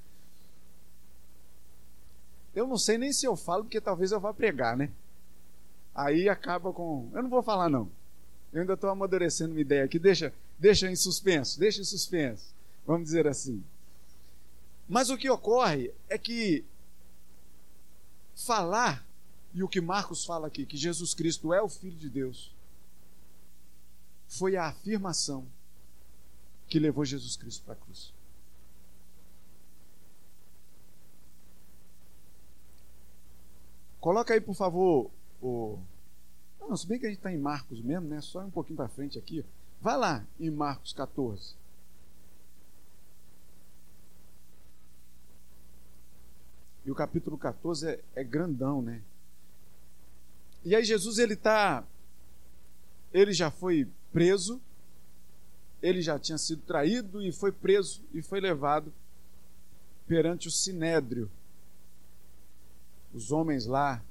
[2.54, 4.90] Eu não sei nem se eu falo, porque talvez eu vá pregar, né?
[5.94, 7.10] Aí acaba com.
[7.14, 7.90] Eu não vou falar, não.
[8.52, 9.98] Eu ainda estou amadurecendo uma ideia aqui.
[9.98, 12.54] Deixa, deixa em suspenso, deixa em suspenso.
[12.86, 13.64] Vamos dizer assim.
[14.86, 16.64] Mas o que ocorre é que
[18.34, 19.06] falar,
[19.54, 22.54] e o que Marcos fala aqui, que Jesus Cristo é o Filho de Deus,
[24.28, 25.46] foi a afirmação
[26.68, 28.12] que levou Jesus Cristo para a cruz.
[34.02, 35.78] Coloca aí, por favor, o.
[36.58, 38.20] Não, se bem que a gente está em Marcos mesmo, né?
[38.20, 39.44] Só um pouquinho para frente aqui.
[39.80, 41.54] Vai lá em Marcos 14.
[46.84, 49.00] E o capítulo 14 é, é grandão, né?
[50.64, 51.84] E aí Jesus ele tá
[53.14, 54.60] ele já foi preso,
[55.80, 58.92] ele já tinha sido traído e foi preso e foi levado
[60.08, 61.30] perante o sinédrio
[63.12, 64.02] os homens lá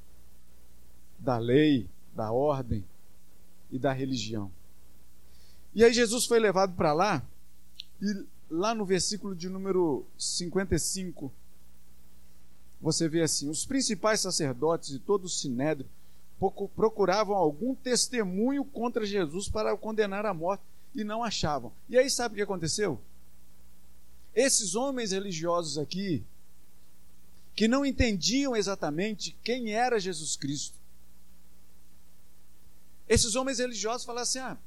[1.17, 2.83] da lei, da ordem
[3.71, 4.51] e da religião.
[5.73, 7.23] E aí Jesus foi levado para lá,
[8.01, 11.31] e lá no versículo de número 55,
[12.81, 15.87] você vê assim: os principais sacerdotes e todo o sinédrio
[16.75, 21.71] procuravam algum testemunho contra Jesus para o condenar à morte e não achavam.
[21.87, 22.99] E aí sabe o que aconteceu?
[24.33, 26.23] Esses homens religiosos aqui,
[27.55, 30.79] que não entendiam exatamente quem era Jesus Cristo.
[33.07, 34.57] Esses homens religiosos falaram assim: ah,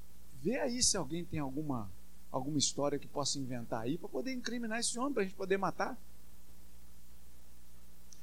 [0.43, 1.91] vê aí se alguém tem alguma,
[2.31, 5.57] alguma história que possa inventar aí para poder incriminar esse homem, para a gente poder
[5.57, 5.99] matar.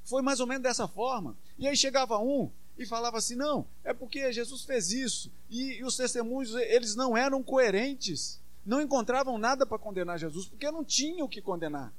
[0.04, 1.36] Foi mais ou menos dessa forma.
[1.58, 5.32] E aí chegava um e falava assim: não, é porque Jesus fez isso.
[5.50, 8.39] E, e os testemunhos, eles não eram coerentes.
[8.63, 11.91] Não encontravam nada para condenar Jesus, porque não tinham o que condenar.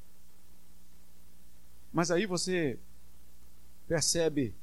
[1.92, 2.78] Mas aí você
[3.86, 4.54] percebe,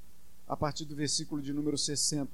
[0.47, 2.31] a partir do versículo de número 60.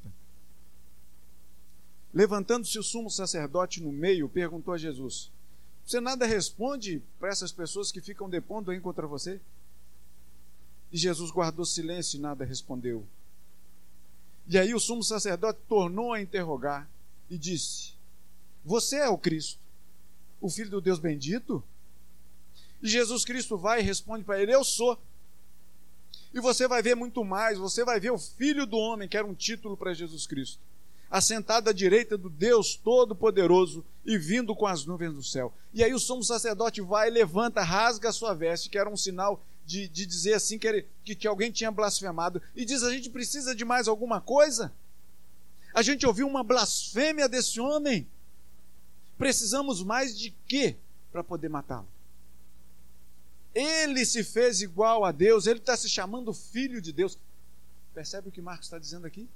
[2.13, 5.29] Levantando-se o sumo sacerdote no meio, perguntou a Jesus:
[5.85, 9.41] Você nada responde para essas pessoas que ficam depondo aí contra você?
[10.93, 13.06] E Jesus guardou silêncio e nada respondeu.
[14.48, 16.89] E aí o sumo sacerdote tornou a interrogar
[17.29, 17.96] e disse:
[18.63, 19.60] Você é o Cristo,
[20.39, 21.62] o Filho do Deus bendito?
[22.82, 25.00] Jesus Cristo vai e responde para ele: Eu sou.
[26.34, 29.26] E você vai ver muito mais, você vai ver o Filho do Homem, que era
[29.26, 30.60] um título para Jesus Cristo,
[31.10, 35.54] assentado à direita do Deus Todo-Poderoso e vindo com as nuvens do céu.
[35.73, 39.42] E aí o sumo sacerdote vai, levanta, rasga a sua veste, que era um sinal
[39.65, 43.10] de, de dizer assim que, ele, que, que alguém tinha blasfemado, e diz: A gente
[43.10, 44.73] precisa de mais alguma coisa?
[45.73, 48.08] A gente ouviu uma blasfêmia desse homem.
[49.17, 50.76] Precisamos mais de quê
[51.12, 51.88] para poder matá-lo?
[53.56, 57.17] Ele se fez igual a Deus, ele está se chamando filho de Deus.
[57.93, 59.29] Percebe o que Marcos está dizendo aqui?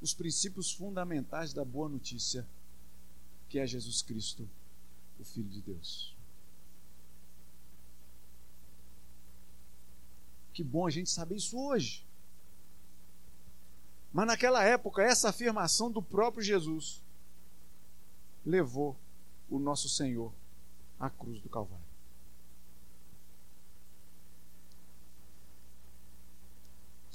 [0.00, 2.48] Os princípios fundamentais da boa notícia,
[3.50, 4.48] que é Jesus Cristo,
[5.20, 6.16] o Filho de Deus.
[10.54, 12.06] Que bom a gente saber isso hoje.
[14.12, 17.02] Mas naquela época, essa afirmação do próprio Jesus
[18.44, 18.96] levou
[19.50, 20.32] o nosso Senhor
[20.98, 21.81] à cruz do Calvário.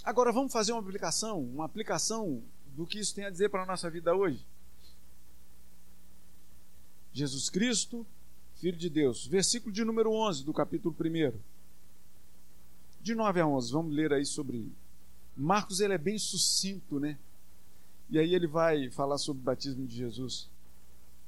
[0.07, 3.65] Agora vamos fazer uma aplicação, uma aplicação do que isso tem a dizer para a
[3.65, 4.47] nossa vida hoje.
[7.11, 8.07] Jesus Cristo,
[8.55, 9.27] Filho de Deus.
[9.27, 11.37] Versículo de número 11 do capítulo 1.
[13.01, 14.71] De 9 a 11, vamos ler aí sobre.
[15.35, 17.19] Marcos ele é bem sucinto, né?
[18.09, 20.49] E aí ele vai falar sobre o batismo de Jesus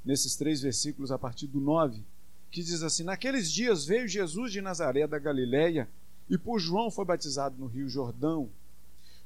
[0.05, 2.01] nesses três versículos a partir do 9,
[2.49, 5.89] que diz assim: Naqueles dias veio Jesus de Nazaré da Galiléia
[6.30, 8.49] e por João foi batizado no Rio Jordão.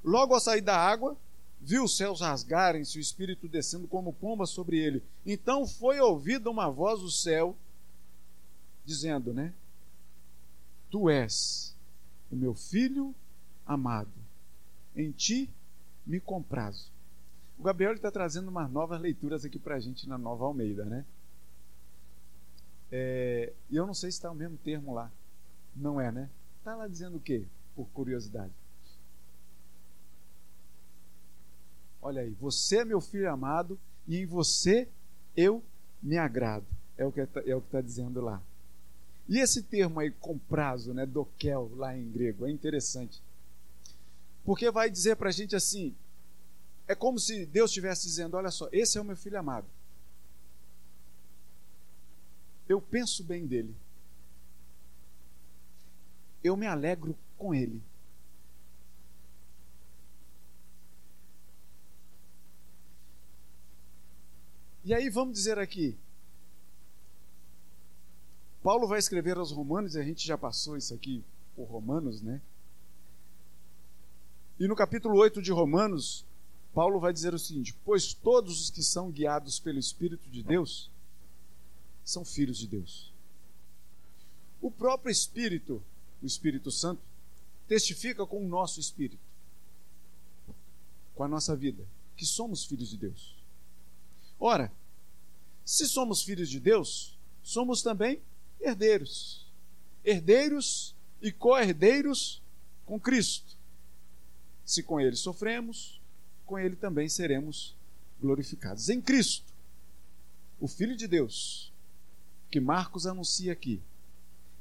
[0.03, 1.17] Logo ao sair da água,
[1.61, 5.01] viu os céus rasgarem-se, o Espírito descendo como pomba sobre ele.
[5.25, 7.55] Então foi ouvida uma voz do céu,
[8.85, 9.53] dizendo, né?
[10.91, 11.75] Tu és
[12.29, 13.15] o meu filho
[13.65, 14.11] amado,
[14.95, 15.49] em ti
[16.05, 16.91] me comprazo.
[17.57, 21.05] O Gabriel está trazendo umas novas leituras aqui para a gente na Nova Almeida, né?
[22.91, 25.11] É, e eu não sei se está o mesmo termo lá.
[25.75, 26.29] Não é, né?
[26.59, 27.45] Está lá dizendo o quê?
[27.75, 28.53] Por curiosidade.
[32.05, 34.89] Olha aí, você é meu filho amado e em você
[35.37, 35.63] eu
[36.01, 36.65] me agrado.
[36.97, 38.43] É o que está é tá dizendo lá.
[39.27, 43.23] E esse termo aí, comprazo, né, dokel, lá em grego, é interessante.
[44.43, 45.95] Porque vai dizer para a gente assim:
[46.89, 49.65] é como se Deus estivesse dizendo: olha só, esse é o meu filho amado.
[52.67, 53.73] Eu penso bem dele.
[56.43, 57.81] Eu me alegro com ele.
[64.83, 65.97] E aí vamos dizer aqui.
[68.61, 71.23] Paulo vai escrever aos Romanos, e a gente já passou isso aqui
[71.55, 72.41] por Romanos, né?
[74.59, 76.25] E no capítulo 8 de Romanos,
[76.73, 80.89] Paulo vai dizer o seguinte: Pois todos os que são guiados pelo Espírito de Deus
[82.03, 83.11] são filhos de Deus.
[84.61, 85.81] O próprio Espírito,
[86.21, 87.01] o Espírito Santo,
[87.67, 89.23] testifica com o nosso espírito,
[91.15, 93.42] com a nossa vida, que somos filhos de Deus.
[94.45, 94.69] Ora,
[95.63, 98.21] se somos filhos de Deus, somos também
[98.59, 99.49] herdeiros.
[100.03, 102.41] Herdeiros e co-herdeiros
[102.85, 103.55] com Cristo.
[104.65, 106.01] Se com ele sofremos,
[106.45, 107.73] com ele também seremos
[108.19, 108.89] glorificados.
[108.89, 109.45] Em Cristo,
[110.59, 111.71] o Filho de Deus,
[112.51, 113.81] que Marcos anuncia aqui,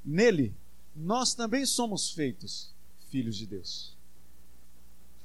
[0.04, 0.54] nele
[0.94, 2.72] nós também somos feitos
[3.10, 3.96] filhos de Deus.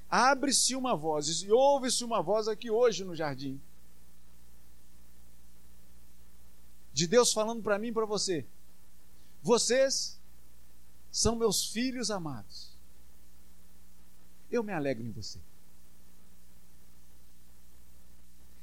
[0.10, 3.62] Abre-se uma voz, e ouve-se uma voz aqui hoje no jardim
[6.98, 8.43] de Deus falando para mim e para você:
[9.43, 10.20] vocês
[11.12, 12.76] são meus filhos amados.
[14.50, 15.39] Eu me alegro em você.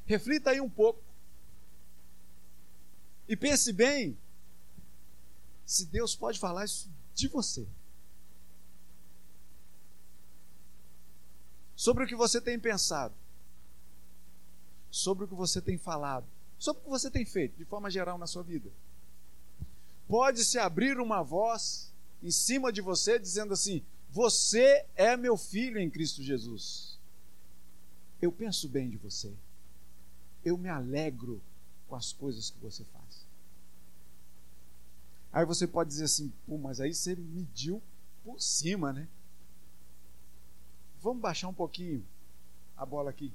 [0.05, 1.01] Reflita aí um pouco.
[3.28, 4.18] E pense bem
[5.64, 7.68] se Deus pode falar isso de você.
[11.76, 13.14] Sobre o que você tem pensado.
[14.91, 16.34] Sobre o que você tem falado
[16.65, 18.71] sobre o que você tem feito, de forma geral, na sua vida.
[20.09, 21.93] Pode se abrir uma voz
[22.23, 26.99] em cima de você dizendo assim: Você é meu filho em Cristo Jesus.
[28.21, 29.33] Eu penso bem de você.
[30.43, 31.43] Eu me alegro
[31.87, 33.27] com as coisas que você faz.
[35.33, 37.83] Aí você pode dizer assim: Pô, mas aí você mediu
[38.25, 39.07] por cima, né?
[41.03, 42.07] Vamos baixar um pouquinho
[42.75, 43.33] a bola aqui.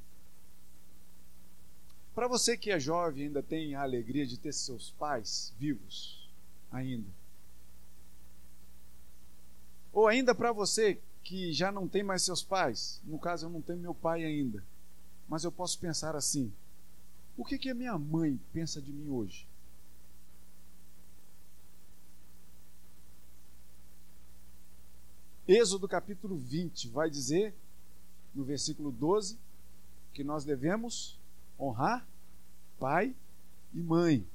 [2.19, 6.29] Para você que é jovem ainda tem a alegria de ter seus pais vivos
[6.69, 7.07] ainda.
[9.93, 13.61] Ou ainda para você que já não tem mais seus pais, no caso eu não
[13.61, 14.61] tenho meu pai ainda,
[15.29, 16.51] mas eu posso pensar assim:
[17.37, 19.47] o que, que a minha mãe pensa de mim hoje?
[25.47, 27.55] Êxodo capítulo 20 vai dizer,
[28.35, 29.39] no versículo 12,
[30.13, 31.17] que nós devemos
[31.59, 32.07] honrar
[32.79, 33.13] pai
[33.73, 34.25] e mãe.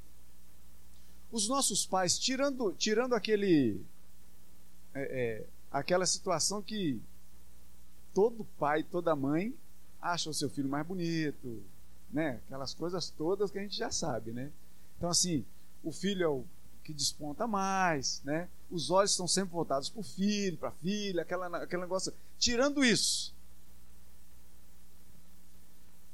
[1.32, 3.80] Os nossos pais, tirando, tirando aquele,
[4.94, 7.00] é, é, aquela situação que
[8.12, 9.54] todo pai, toda mãe
[10.00, 11.62] acha o seu filho mais bonito,
[12.12, 12.40] né?
[12.46, 14.52] Aquelas coisas todas que a gente já sabe, né?
[14.96, 15.44] Então assim,
[15.82, 16.44] o filho é o
[16.84, 18.48] que desponta mais, né?
[18.70, 22.12] Os olhos estão sempre voltados para o filho, para a filha, aquela, aquele negócio.
[22.38, 23.34] Tirando isso,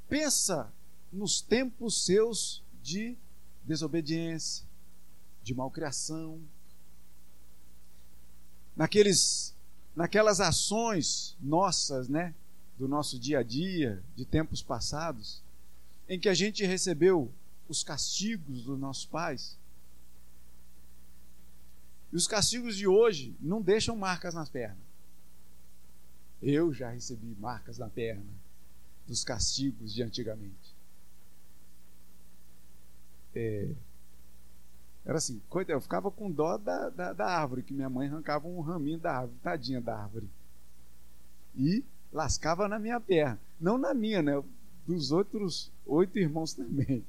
[0.07, 0.71] pensa
[1.11, 3.17] nos tempos seus de
[3.63, 4.65] desobediência,
[5.43, 6.41] de malcriação,
[8.75, 9.55] naqueles,
[9.95, 12.33] naquelas ações nossas, né,
[12.77, 15.41] do nosso dia a dia, de tempos passados,
[16.07, 17.31] em que a gente recebeu
[17.67, 19.57] os castigos dos nossos pais.
[22.11, 24.91] E os castigos de hoje não deixam marcas nas pernas.
[26.41, 28.25] Eu já recebi marcas na perna
[29.07, 30.60] dos castigos de antigamente.
[33.35, 33.69] É,
[35.05, 38.47] era assim, coisa, eu ficava com dó da, da, da, árvore, que minha mãe arrancava
[38.47, 40.29] um raminho da árvore, tadinha da árvore.
[41.55, 43.39] E lascava na minha perna.
[43.59, 44.41] Não na minha, né?
[44.85, 47.03] Dos outros oito irmãos também.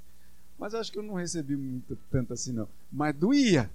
[0.59, 2.69] Mas acho que eu não recebi muito, tanto assim, não.
[2.91, 3.71] Mas doía.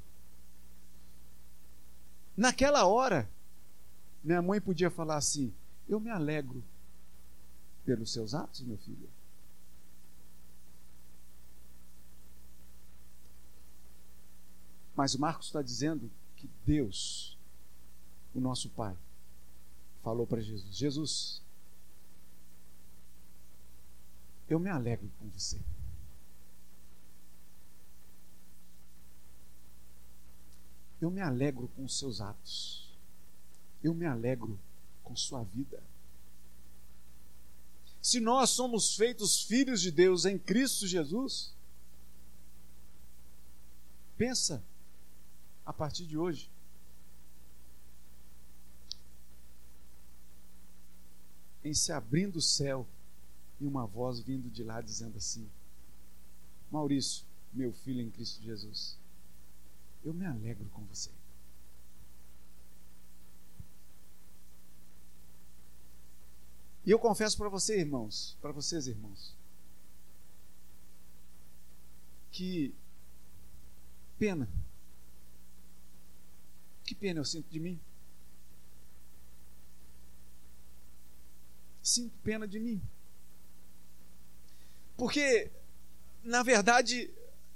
[2.35, 3.29] Naquela hora,
[4.23, 5.53] minha mãe podia falar assim:
[5.87, 6.63] Eu me alegro
[7.85, 9.09] pelos seus atos, meu filho.
[14.97, 17.37] Mas Marcos está dizendo que Deus,
[18.33, 18.97] o nosso Pai,
[20.01, 21.41] falou para Jesus: Jesus,
[24.49, 25.61] eu me alegro com você.
[30.99, 32.91] Eu me alegro com os seus atos.
[33.83, 34.59] Eu me alegro
[35.03, 35.79] com sua vida.
[38.01, 41.53] Se nós somos feitos filhos de Deus em Cristo Jesus,
[44.17, 44.63] pensa
[45.67, 46.49] a partir de hoje.
[51.61, 52.87] Em se abrindo o céu
[53.59, 55.51] e uma voz vindo de lá dizendo assim:
[56.71, 58.97] Maurício, meu filho em Cristo Jesus,
[60.05, 61.11] eu me alegro com você.
[66.85, 69.35] E eu confesso para você, irmãos, para vocês, irmãos,
[72.31, 72.73] que
[74.17, 74.47] pena
[76.87, 77.77] que pena eu sinto de mim.
[81.83, 82.81] Sinto pena de mim.
[84.95, 85.51] Porque,
[86.23, 87.11] na verdade,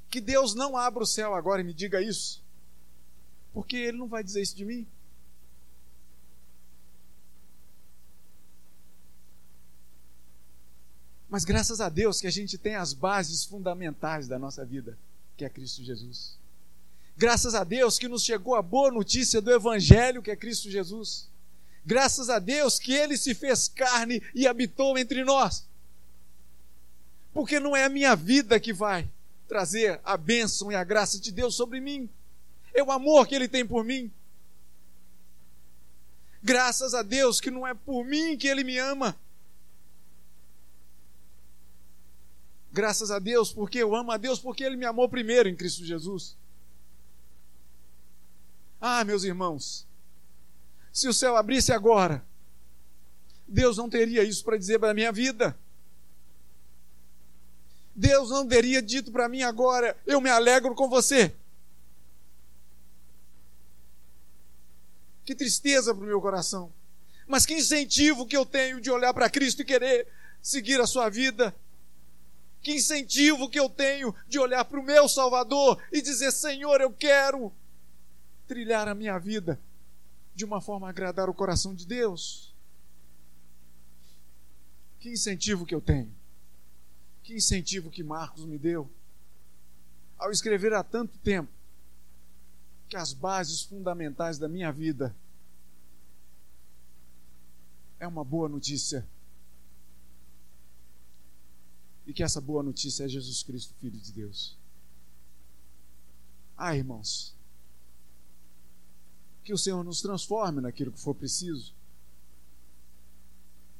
[0.09, 2.43] que Deus não abra o céu agora e me diga isso.
[3.53, 4.85] Porque Ele não vai dizer isso de mim.
[11.29, 14.97] Mas graças a Deus que a gente tem as bases fundamentais da nossa vida,
[15.37, 16.40] que é Cristo Jesus.
[17.17, 21.29] Graças a Deus que nos chegou a boa notícia do Evangelho, que é Cristo Jesus.
[21.85, 25.65] Graças a Deus que Ele se fez carne e habitou entre nós.
[27.33, 29.07] Porque não é a minha vida que vai
[29.47, 32.09] trazer a bênção e a graça de Deus sobre mim,
[32.73, 34.09] é o amor que Ele tem por mim.
[36.41, 39.15] Graças a Deus que não é por mim que Ele me ama.
[42.71, 45.85] Graças a Deus porque eu amo a Deus, porque Ele me amou primeiro em Cristo
[45.85, 46.37] Jesus.
[48.81, 49.87] Ah, meus irmãos,
[50.91, 52.25] se o céu abrisse agora,
[53.47, 55.55] Deus não teria isso para dizer para a minha vida.
[57.95, 61.35] Deus não teria dito para mim agora: eu me alegro com você.
[65.23, 66.73] Que tristeza para o meu coração.
[67.27, 70.07] Mas que incentivo que eu tenho de olhar para Cristo e querer
[70.41, 71.55] seguir a sua vida.
[72.63, 76.91] Que incentivo que eu tenho de olhar para o meu Salvador e dizer: Senhor, eu
[76.91, 77.53] quero
[78.51, 79.57] trilhar a minha vida
[80.35, 82.53] de uma forma a agradar o coração de Deus?
[84.99, 86.13] Que incentivo que eu tenho?
[87.23, 88.91] Que incentivo que Marcos me deu
[90.17, 91.49] ao escrever há tanto tempo
[92.89, 95.15] que as bases fundamentais da minha vida
[98.01, 99.07] é uma boa notícia.
[102.05, 104.57] E que essa boa notícia é Jesus Cristo, Filho de Deus.
[106.57, 107.33] Ah, irmãos,
[109.43, 111.73] que o Senhor nos transforme naquilo que for preciso.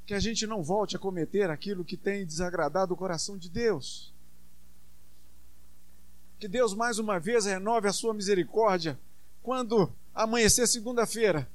[0.06, 4.14] Que a gente não volte a cometer aquilo que tem desagradado o coração de Deus.
[6.40, 9.00] Que Deus mais uma vez renove a sua misericórdia
[9.44, 11.48] quando amanhecer segunda-feira.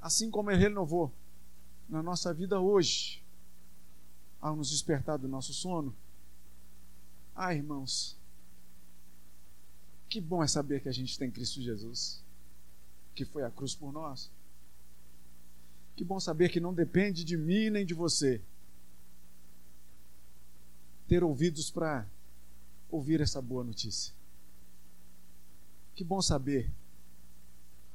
[0.00, 1.12] Assim como Ele renovou
[1.88, 3.24] na nossa vida hoje,
[4.40, 5.96] ao nos despertar do nosso sono.
[7.34, 8.16] Ah, irmãos,
[10.08, 12.22] que bom é saber que a gente tem Cristo Jesus,
[13.14, 14.30] que foi a cruz por nós.
[15.96, 18.40] Que bom saber que não depende de mim nem de você
[21.08, 22.06] ter ouvidos para
[22.90, 24.14] ouvir essa boa notícia.
[25.94, 26.70] Que bom saber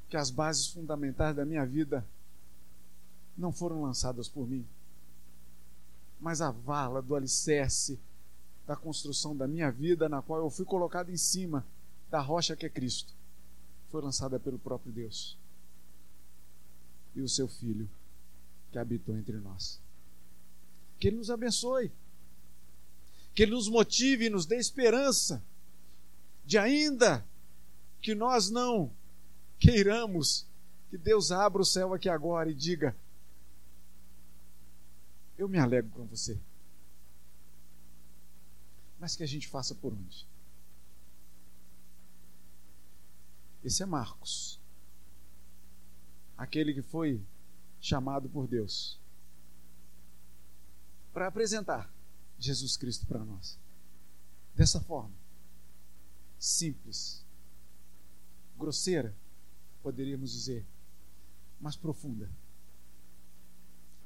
[0.10, 2.06] que as bases fundamentais da minha vida
[3.38, 4.68] não foram lançadas por mim,
[6.20, 8.00] mas a vala do alicerce
[8.68, 11.66] da construção da minha vida, na qual eu fui colocado em cima
[12.12, 13.14] da rocha que é Cristo,
[13.90, 15.38] foi lançada pelo próprio Deus
[17.16, 17.90] e o seu Filho
[18.70, 19.82] que habitou entre nós.
[21.00, 21.92] Que Ele nos abençoe,
[23.34, 25.42] que Ele nos motive e nos dê esperança
[26.46, 27.26] de ainda
[28.02, 28.92] que nós não
[29.58, 30.46] queiramos
[30.90, 32.96] que Deus abra o céu aqui agora e diga:
[35.38, 36.38] Eu me alegro com você.
[39.00, 40.28] Mas que a gente faça por onde?
[43.64, 44.60] Esse é Marcos,
[46.38, 47.22] aquele que foi
[47.80, 49.00] chamado por Deus
[51.14, 51.92] para apresentar
[52.40, 53.60] Jesus Cristo para nós.
[54.56, 55.14] Dessa forma,
[56.40, 57.24] simples,
[58.58, 59.16] grosseira,
[59.84, 60.66] poderíamos dizer,
[61.60, 62.30] mas profunda.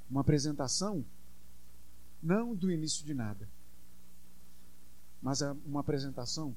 [0.10, 1.06] Uma apresentação
[2.22, 3.48] não do início de nada,
[5.22, 6.56] mas é uma apresentação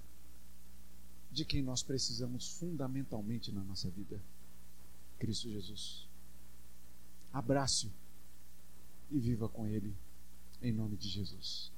[1.30, 4.20] de quem nós precisamos fundamentalmente na nossa vida:
[5.18, 6.08] Cristo Jesus.
[7.32, 7.92] Abrace-o
[9.10, 9.94] e viva com Ele,
[10.62, 11.70] em nome de Jesus.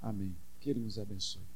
[0.00, 0.36] Amém.
[0.60, 1.55] Que Ele nos abençoe.